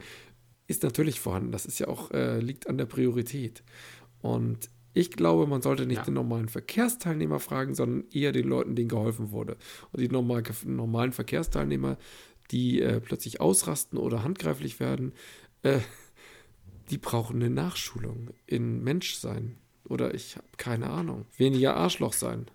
ist 0.68 0.84
natürlich 0.84 1.20
vorhanden. 1.20 1.52
Das 1.52 1.66
ist 1.66 1.80
ja 1.80 1.88
auch, 1.88 2.12
äh, 2.12 2.40
liegt 2.40 2.68
an 2.68 2.78
der 2.78 2.86
Priorität. 2.86 3.64
Und 4.22 4.70
ich 5.00 5.12
glaube, 5.12 5.48
man 5.48 5.62
sollte 5.62 5.86
nicht 5.86 6.00
ja. 6.00 6.04
den 6.04 6.16
normalen 6.16 6.50
Verkehrsteilnehmer 6.50 7.40
fragen, 7.40 7.74
sondern 7.74 8.04
eher 8.12 8.32
den 8.32 8.48
Leuten, 8.48 8.76
denen 8.76 8.90
geholfen 8.90 9.32
wurde. 9.32 9.58
Und 9.92 10.02
die 10.02 10.10
normal, 10.10 10.44
normalen 10.66 11.14
Verkehrsteilnehmer, 11.14 11.98
die 12.52 12.82
äh, 12.82 13.00
plötzlich 13.00 13.40
ausrasten 13.40 13.98
oder 13.98 14.24
handgreiflich 14.24 14.80
werden, 14.80 15.14
äh, 15.64 15.80
die 16.90 16.98
brauchen 16.98 17.38
eine 17.38 17.50
Nachschulung 17.50 18.32
in 18.46 18.84
Menschsein. 18.84 19.58
Oder 19.86 20.14
ich 20.14 20.36
habe 20.36 20.48
keine 20.58 20.90
Ahnung. 20.90 21.26
Weniger 21.38 21.76
Arschloch 21.76 22.14
sein. 22.14 22.48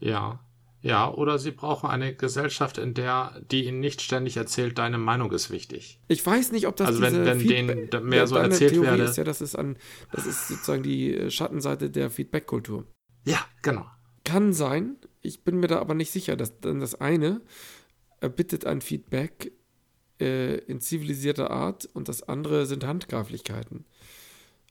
Ja. 0.00 0.40
Ja, 0.86 1.12
oder 1.12 1.38
sie 1.38 1.50
brauchen 1.50 1.90
eine 1.90 2.14
Gesellschaft, 2.14 2.78
in 2.78 2.94
der 2.94 3.40
die 3.50 3.66
ihnen 3.66 3.80
nicht 3.80 4.00
ständig 4.00 4.36
erzählt, 4.36 4.78
deine 4.78 4.98
Meinung 4.98 5.32
ist 5.32 5.50
wichtig. 5.50 6.00
Ich 6.08 6.24
weiß 6.24 6.52
nicht, 6.52 6.66
ob 6.66 6.76
das 6.76 6.88
also 6.88 7.00
wenn, 7.02 7.24
wenn 7.24 7.40
Feedback, 7.40 7.90
denen 7.90 8.08
mehr 8.08 8.26
so 8.26 8.36
erzählt 8.36 8.72
Theorie 8.72 8.86
werde. 8.86 9.02
Ist 9.02 9.16
ja, 9.16 9.24
das 9.24 9.40
ist 9.40 9.56
an, 9.56 9.76
das 10.12 10.26
ist 10.26 10.48
sozusagen 10.48 10.82
die 10.82 11.30
Schattenseite 11.30 11.90
der 11.90 12.10
Feedback-Kultur. 12.10 12.86
Ja, 13.24 13.44
genau. 13.62 13.84
Kann 14.24 14.52
sein. 14.52 14.96
Ich 15.22 15.42
bin 15.42 15.58
mir 15.58 15.66
da 15.66 15.80
aber 15.80 15.94
nicht 15.94 16.12
sicher, 16.12 16.36
dass 16.36 16.60
dann 16.60 16.80
das 16.80 16.94
eine 17.00 17.40
erbittet 18.20 18.64
ein 18.64 18.80
Feedback 18.80 19.52
äh, 20.20 20.56
in 20.58 20.80
zivilisierter 20.80 21.50
Art 21.50 21.88
und 21.92 22.08
das 22.08 22.22
andere 22.22 22.66
sind 22.66 22.84
Handgreiflichkeiten. 22.84 23.84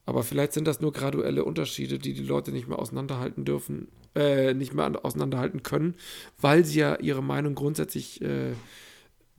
Aber 0.05 0.23
vielleicht 0.23 0.53
sind 0.53 0.67
das 0.67 0.81
nur 0.81 0.91
graduelle 0.91 1.43
Unterschiede, 1.43 1.97
die 1.97 2.13
die 2.13 2.23
Leute 2.23 2.51
nicht 2.51 2.67
mehr 2.67 2.79
auseinanderhalten 2.79 3.43
dürfen, 3.43 3.87
äh, 4.15 4.53
nicht 4.53 4.73
mehr 4.73 4.91
auseinanderhalten 5.03 5.63
können, 5.63 5.95
weil 6.39 6.63
sie 6.63 6.79
ja 6.79 6.95
ihre 6.99 7.23
Meinung 7.23 7.55
grundsätzlich 7.55 8.21
äh, 8.21 8.53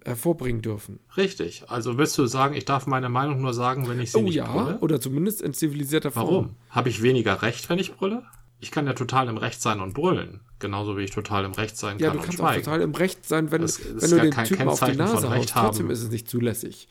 hervorbringen 0.05 0.63
dürfen. 0.63 1.01
Richtig. 1.17 1.65
Also 1.69 1.99
willst 1.99 2.17
du 2.19 2.27
sagen, 2.27 2.55
ich 2.55 2.65
darf 2.65 2.87
meine 2.87 3.09
Meinung 3.09 3.41
nur 3.41 3.55
sagen, 3.55 3.89
wenn 3.89 4.01
ich 4.01 4.13
sie 4.13 4.19
oh, 4.19 4.23
nicht 4.23 4.37
ja, 4.37 4.51
brülle? 4.51 4.79
oder 4.79 5.01
zumindest 5.01 5.43
in 5.43 5.53
zivilisierter 5.53 6.11
Form. 6.11 6.27
Warum? 6.27 6.57
Habe 6.71 6.89
ich 6.89 7.03
weniger 7.03 7.43
Recht, 7.43 7.69
wenn 7.69 7.79
ich 7.79 7.95
brülle? 7.95 8.23
Ich 8.59 8.71
kann 8.71 8.87
ja 8.87 8.95
total 8.95 9.29
im 9.29 9.37
Recht 9.37 9.61
sein 9.61 9.81
und 9.81 9.95
brüllen. 9.95 10.41
Genauso 10.59 10.97
wie 10.97 11.03
ich 11.03 11.11
total 11.11 11.45
im 11.45 11.53
Recht 11.53 11.77
sein 11.77 11.99
Ja, 11.99 12.09
kann 12.09 12.17
du 12.17 12.23
und 12.23 12.27
kannst 12.27 12.41
auch 12.41 12.55
total 12.55 12.81
im 12.81 12.95
Recht 12.95 13.27
sein, 13.27 13.51
wenn, 13.51 13.63
Das 13.63 13.81
wenn 13.85 14.11
du 14.11 14.17
ja 14.17 14.23
den 14.23 14.45
Typen 14.45 14.69
auf 14.69 14.81
die 14.81 14.97
Nase 14.97 15.29
haust. 15.29 15.51
Trotzdem 15.51 15.91
ist 15.91 16.03
es 16.03 16.11
nicht 16.11 16.29
zulässig. 16.29 16.89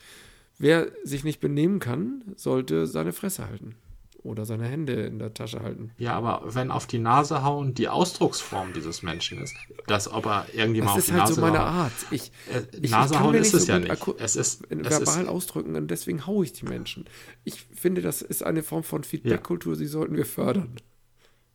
Wer 0.58 0.88
sich 1.04 1.22
nicht 1.24 1.40
benehmen 1.40 1.80
kann, 1.80 2.22
sollte 2.36 2.86
seine 2.86 3.12
Fresse 3.12 3.46
halten. 3.48 3.74
Oder 4.22 4.44
seine 4.44 4.64
Hände 4.66 4.94
in 4.94 5.20
der 5.20 5.34
Tasche 5.34 5.60
halten. 5.62 5.92
Ja, 5.98 6.14
aber 6.14 6.42
wenn 6.52 6.72
auf 6.72 6.88
die 6.88 6.98
Nase 6.98 7.44
hauen 7.44 7.74
die 7.74 7.88
Ausdrucksform 7.88 8.72
dieses 8.72 9.04
Menschen 9.04 9.40
ist, 9.40 9.54
dass 9.86 10.10
ob 10.12 10.26
er 10.26 10.46
irgendjemand 10.52 10.88
Das 10.88 10.92
auf 10.94 10.98
ist 10.98 11.08
die 11.08 11.12
halt 11.12 11.20
Nase 11.20 11.34
so 11.34 11.40
meine 11.42 11.58
haut- 11.60 11.66
Art. 11.68 11.92
Ich, 12.10 12.32
Äh, 12.52 12.62
ich, 12.72 12.84
ich 12.84 12.90
Nase 12.90 13.14
kann 13.14 13.22
hauen 13.22 13.34
ist 13.36 13.52
nicht 13.52 13.60
es 13.60 13.66
so 13.66 13.72
ja 13.72 13.78
gut 13.94 14.16
nicht. 14.16 14.20
Es 14.24 14.34
ist, 14.34 14.64
es 14.68 14.78
verbal 14.90 15.22
ist 15.22 15.28
ausdrücken 15.28 15.76
und 15.76 15.88
deswegen 15.92 16.26
haue 16.26 16.44
ich 16.44 16.52
die 16.54 16.64
Menschen. 16.64 17.04
Ich 17.44 17.66
finde, 17.72 18.00
das 18.02 18.20
ist 18.20 18.42
eine 18.42 18.64
Form 18.64 18.82
von 18.82 19.04
Feedback-Kultur, 19.04 19.76
die 19.76 19.86
sollten 19.86 20.16
wir 20.16 20.26
fördern. 20.26 20.74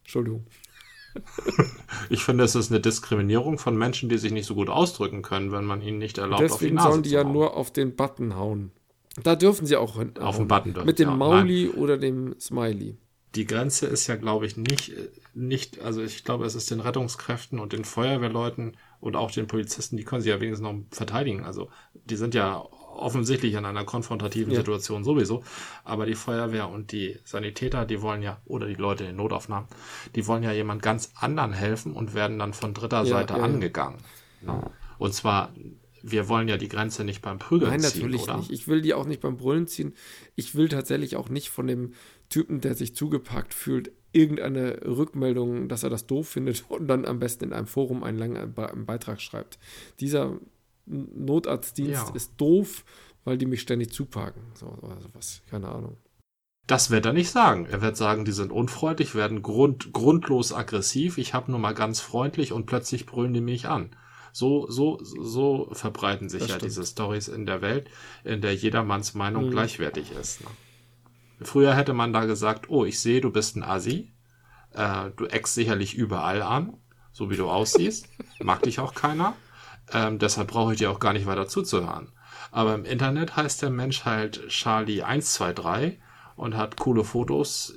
Entschuldigung. 0.04 0.46
ich 2.10 2.24
finde, 2.24 2.46
es 2.46 2.56
ist 2.56 2.72
eine 2.72 2.80
Diskriminierung 2.80 3.58
von 3.58 3.76
Menschen, 3.78 4.08
die 4.08 4.18
sich 4.18 4.32
nicht 4.32 4.46
so 4.46 4.56
gut 4.56 4.70
ausdrücken 4.70 5.24
können, 5.24 5.52
wenn 5.52 5.66
man 5.66 5.82
ihnen 5.82 5.98
nicht 5.98 6.18
erlaubt, 6.20 6.42
auf 6.44 6.48
die 6.52 6.54
Deswegen 6.54 6.76
Nase 6.76 6.90
sollen 6.90 7.04
die 7.04 7.10
zu 7.10 7.16
ja 7.16 7.24
hauen. 7.26 7.34
nur 7.34 7.58
auf 7.58 7.74
den 7.74 7.98
Button 7.98 8.36
hauen. 8.38 8.72
Da 9.24 9.36
dürfen 9.36 9.66
sie 9.66 9.76
auch 9.76 9.98
hin. 9.98 10.18
Auf 10.20 10.38
den 10.38 10.48
hauen. 10.48 10.48
Button 10.48 10.74
dürfen 10.74 10.86
Mit 10.86 11.00
dem. 11.00 11.18
Mauli 11.18 11.70
oder 11.70 11.98
dem 11.98 12.36
Smiley. 12.40 12.98
die 13.36 13.46
Grenze 13.46 13.88
ist 13.88 14.08
ja, 14.08 14.16
glaube 14.18 14.46
ich, 14.46 14.58
nicht, 14.58 14.92
nicht, 15.34 15.80
also 15.80 16.02
ich 16.02 16.24
glaube, 16.26 16.46
es 16.46 16.56
ist 16.56 16.70
den 16.70 16.82
Rettungskräften 16.82 17.60
und 17.60 17.72
den 17.74 17.86
Feuerwehrleuten 17.86 18.76
und 19.00 19.16
auch 19.16 19.32
den 19.32 19.48
Polizisten, 19.48 19.96
die 19.98 20.04
können 20.04 20.22
sich 20.22 20.30
ja 20.32 20.42
wenigstens 20.42 20.64
noch 20.70 20.76
verteidigen. 20.92 21.44
Also 21.46 21.70
die 21.94 22.18
sind 22.18 22.34
ja 22.36 22.58
offensichtlich 22.58 23.54
in 23.54 23.64
einer 23.66 23.86
konfrontativen 23.86 24.54
Ja. 24.54 24.60
Situation 24.60 25.04
sowieso. 25.06 25.44
Aber 25.86 26.06
die 26.06 26.16
Feuerwehr 26.16 26.68
und 26.70 26.92
die 26.92 27.20
Sanitäter, 27.24 27.86
die 27.86 28.02
wollen 28.02 28.22
ja, 28.22 28.42
oder 28.46 28.68
die 28.68 28.76
Leute 28.76 29.06
in 29.06 29.16
Notaufnahmen, 29.16 29.70
die 30.16 30.28
wollen 30.28 30.44
ja 30.44 30.52
jemand 30.52 30.82
ganz 30.84 31.12
anderen 31.16 31.54
helfen 31.54 31.94
und 31.94 32.14
werden 32.14 32.38
dann 32.38 32.54
von 32.54 32.74
dritter 32.74 33.06
Ja, 33.06 33.06
Seite 33.06 33.36
ja, 33.36 33.40
angegangen. 33.40 34.00
Ja. 34.42 34.70
Und 34.98 35.14
zwar, 35.14 35.54
wir 36.04 36.28
wollen 36.30 36.48
ja 36.48 36.58
die 36.58 36.68
Grenze 36.68 37.04
nicht 37.04 37.22
beim 37.22 37.40
Prügeln 37.40 37.72
Nein, 37.72 37.80
ziehen, 37.82 38.02
natürlich 38.02 38.24
oder? 38.24 38.38
nicht. 38.38 38.52
Ich 38.52 38.68
will 38.68 38.82
die 38.82 38.94
auch 38.94 39.06
nicht 39.06 39.22
beim 39.22 39.38
Brüllen 39.38 39.68
ziehen. 39.68 39.94
Ich 40.36 40.56
will 40.56 40.70
tatsächlich 40.70 41.16
auch 41.16 41.30
nicht 41.30 41.50
von 41.50 41.68
dem 41.68 41.94
Typen, 42.30 42.62
der 42.62 42.76
sich 42.76 42.96
zugepackt 42.96 43.54
fühlt, 43.54 43.92
irgendeine 44.14 44.82
Rückmeldung, 44.86 45.70
dass 45.70 45.84
er 45.84 45.90
das 45.90 46.08
doof 46.08 46.28
findet 46.30 46.66
und 46.70 46.88
dann 46.88 47.06
am 47.06 47.20
besten 47.20 47.46
in 47.46 47.54
einem 47.54 47.68
Forum 47.68 48.04
einen 48.04 48.18
langen 48.18 48.54
Beitrag 48.86 49.22
schreibt. 49.22 49.60
Dieser 50.00 50.38
Notarztdienst 50.86 52.10
Ja. 52.10 52.16
ist 52.16 52.34
doof, 52.38 52.84
weil 53.24 53.38
die 53.38 53.46
mich 53.46 53.62
ständig 53.62 53.92
zupacken. 53.92 54.42
So, 54.56 54.68
oder 54.82 55.00
sowas. 55.02 55.42
Keine 55.50 55.70
Ahnung. 55.70 55.98
Das 56.68 56.90
wird 56.90 57.06
er 57.06 57.14
nicht 57.14 57.30
sagen. 57.32 57.66
Er 57.66 57.82
wird 57.82 57.98
sagen, 57.98 58.24
die 58.24 58.32
sind 58.32 58.52
unfreundlich, 58.52 59.16
werden 59.16 59.42
grund, 59.42 59.92
grundlos 59.94 60.54
aggressiv. 60.54 61.18
Ich 61.18 61.34
habe 61.34 61.52
nur 61.52 61.60
mal 61.60 61.74
ganz 61.74 62.00
freundlich 62.00 62.54
und 62.54 62.66
plötzlich 62.66 63.06
brüllen 63.06 63.34
die 63.34 63.42
mich 63.42 63.68
an. 63.68 63.96
So, 64.34 64.70
so, 64.70 65.00
so 65.02 65.70
verbreiten 65.74 66.30
sich 66.30 66.42
Das 66.42 66.50
ja 66.50 66.56
stimmt. 66.56 66.72
diese 66.72 66.86
Stories 66.86 67.28
in 67.28 67.46
der 67.46 67.62
Welt, 67.62 67.90
in 68.24 68.42
der 68.42 68.56
jedermanns 68.56 69.14
Meinung 69.14 69.48
Mhm. 69.48 69.52
gleichwertig 69.52 70.12
ist. 70.12 70.42
Ne? 70.42 70.48
Früher 71.42 71.74
hätte 71.76 71.94
man 71.94 72.14
da 72.14 72.26
gesagt, 72.26 72.70
oh, 72.70 72.86
ich 72.86 73.00
sehe, 73.00 73.20
du 73.22 73.32
bist 73.32 73.56
ein 73.56 73.64
Assi. 73.64 74.14
Äh, 74.74 75.10
du 75.18 75.26
eckst 75.26 75.56
sicherlich 75.56 75.96
überall 75.96 76.42
an, 76.42 76.78
so 77.12 77.30
wie 77.30 77.36
du 77.36 77.50
aussiehst. 77.50 78.08
Mag 78.40 78.64
dich 78.64 78.80
auch 78.80 78.94
keiner. 78.94 79.36
Ähm, 79.92 80.20
deshalb 80.20 80.48
brauche 80.50 80.74
ich 80.74 80.78
dir 80.80 80.92
auch 80.92 81.00
gar 81.00 81.14
nicht 81.14 81.26
weiter 81.26 81.48
zuzuhören. 81.48 82.14
Aber 82.52 82.76
im 82.76 82.86
Internet 82.86 83.36
heißt 83.36 83.62
der 83.62 83.70
Mensch 83.72 84.06
halt 84.06 84.48
Charlie123 84.50 85.98
und 86.36 86.56
hat 86.56 86.78
coole 86.78 87.04
Fotos 87.04 87.74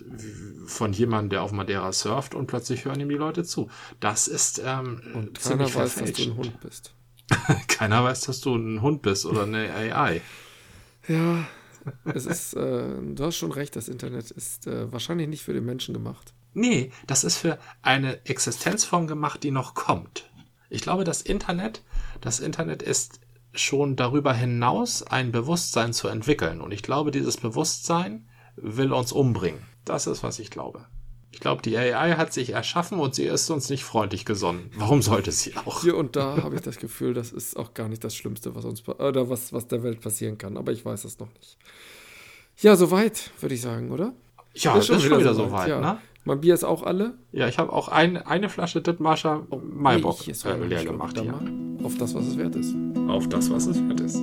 von 0.67 0.93
jemandem, 0.93 1.31
der 1.31 1.43
auf 1.43 1.53
Madeira 1.53 1.93
surft 1.93 2.35
und 2.35 2.47
plötzlich 2.47 2.85
hören 2.85 3.01
ihm 3.01 3.09
die 3.09 3.15
Leute 3.15 3.45
zu. 3.45 3.71
Das 4.01 4.29
ist 4.29 4.63
ähm, 4.65 5.03
Und 5.15 5.41
keiner 5.41 5.67
ziemlich 5.67 5.75
weiß, 5.75 5.95
dass 5.97 6.13
du 6.13 6.23
ein 6.23 6.37
Hund 6.37 6.61
bist. 6.61 6.95
Keiner 7.69 8.05
weiß, 8.05 8.23
dass 8.23 8.41
du 8.41 8.55
ein 8.55 8.83
Hund 8.83 9.03
bist 9.03 9.27
oder 9.27 9.45
eine 9.45 9.73
AI. 9.73 10.21
Ja, 11.09 11.47
es 12.05 12.27
ist, 12.27 12.55
äh, 12.55 12.95
du 13.15 13.25
hast 13.25 13.37
schon 13.37 13.53
recht, 13.53 13.77
das 13.77 13.89
Internet 13.89 14.31
ist 14.31 14.67
äh, 14.67 14.91
wahrscheinlich 14.93 15.29
nicht 15.29 15.43
für 15.43 15.53
den 15.53 15.65
Menschen 15.65 15.95
gemacht. 15.95 16.33
Nee, 16.55 16.93
das 17.07 17.25
ist 17.25 17.37
für 17.37 17.59
eine 17.83 18.25
Existenzform 18.27 19.07
gemacht, 19.07 19.43
die 19.43 19.51
noch 19.51 19.75
kommt. 19.75 20.31
Ich 20.71 20.83
glaube, 20.83 21.05
das 21.05 21.21
Internet, 21.23 21.83
das 22.21 22.41
Internet 22.41 22.83
ist 22.83 23.21
schon 23.53 23.97
darüber 23.97 24.33
hinaus 24.33 25.03
ein 25.03 25.33
Bewusstsein 25.33 25.93
zu 25.93 26.09
entwickeln. 26.09 26.61
Und 26.61 26.73
ich 26.73 26.83
glaube, 26.83 27.11
dieses 27.11 27.37
Bewusstsein 27.37 28.29
will 28.57 28.93
uns 28.93 29.13
umbringen. 29.13 29.61
Das 29.85 30.07
ist, 30.07 30.23
was 30.23 30.39
ich 30.39 30.51
glaube. 30.51 30.87
Ich 31.35 31.41
glaube, 31.41 31.63
die 31.63 31.77
AI 31.77 32.13
hat 32.13 32.33
sich 32.33 32.51
erschaffen 32.51 33.01
und 33.01 33.17
sie 33.17 33.25
ist 33.25 33.51
uns 33.51 33.69
nicht 33.69 33.83
freundlich 33.83 34.25
gesonnen. 34.25 34.71
Warum 34.77 35.03
sollte 35.03 35.33
sie 35.33 35.57
auch? 35.57 35.83
Hier 35.83 35.97
und 35.97 36.15
da 36.15 36.43
habe 36.43 36.55
ich 36.55 36.61
das 36.61 36.79
Gefühl, 36.79 37.13
das 37.13 37.33
ist 37.33 37.57
auch 37.57 37.75
gar 37.75 37.89
nicht 37.89 38.05
das 38.05 38.15
Schlimmste, 38.15 38.55
was 38.55 38.65
uns 38.65 38.89
oder 38.89 39.29
was, 39.29 39.53
was 39.53 39.67
der 39.67 39.83
Welt 39.83 40.01
passieren 40.01 40.39
kann. 40.39 40.57
Aber 40.57 40.71
ich 40.71 40.85
weiß 40.85 41.05
es 41.05 41.19
noch 41.19 41.27
nicht. 41.35 41.59
Ja, 42.59 42.77
soweit, 42.77 43.33
würde 43.41 43.57
ich 43.57 43.61
sagen, 43.61 43.91
oder? 43.91 44.13
Ja, 44.55 44.77
ist 44.77 44.87
schon 44.87 45.03
wieder, 45.03 45.35
so 45.35 45.51
weit, 45.51 45.69
ja. 45.69 45.81
ne? 45.81 45.99
Mein 46.25 46.41
Bier 46.41 46.55
ist 46.55 46.65
auch 46.65 46.85
alle. 46.85 47.15
Ja, 47.33 47.49
ich 47.49 47.59
habe 47.59 47.73
auch 47.73 47.89
ein, 47.89 48.17
eine 48.17 48.49
Flasche 48.49 48.81
Dithmarscher 48.81 49.47
Maibock 49.61 50.27
Nee, 50.27 50.33
äh, 50.45 50.65
leer 50.65 50.85
gemacht 50.85 51.17
schon. 51.17 51.25
hier. 51.25 51.85
Auf 51.85 51.99
das, 51.99 52.15
was 52.15 52.27
es 52.27 52.39
wert 52.39 52.55
ist. 52.55 52.75
auf 53.09 53.29
das, 53.29 53.51
was 53.51 53.67
es 53.67 53.77
wert 53.89 54.01
ist. 54.01 54.23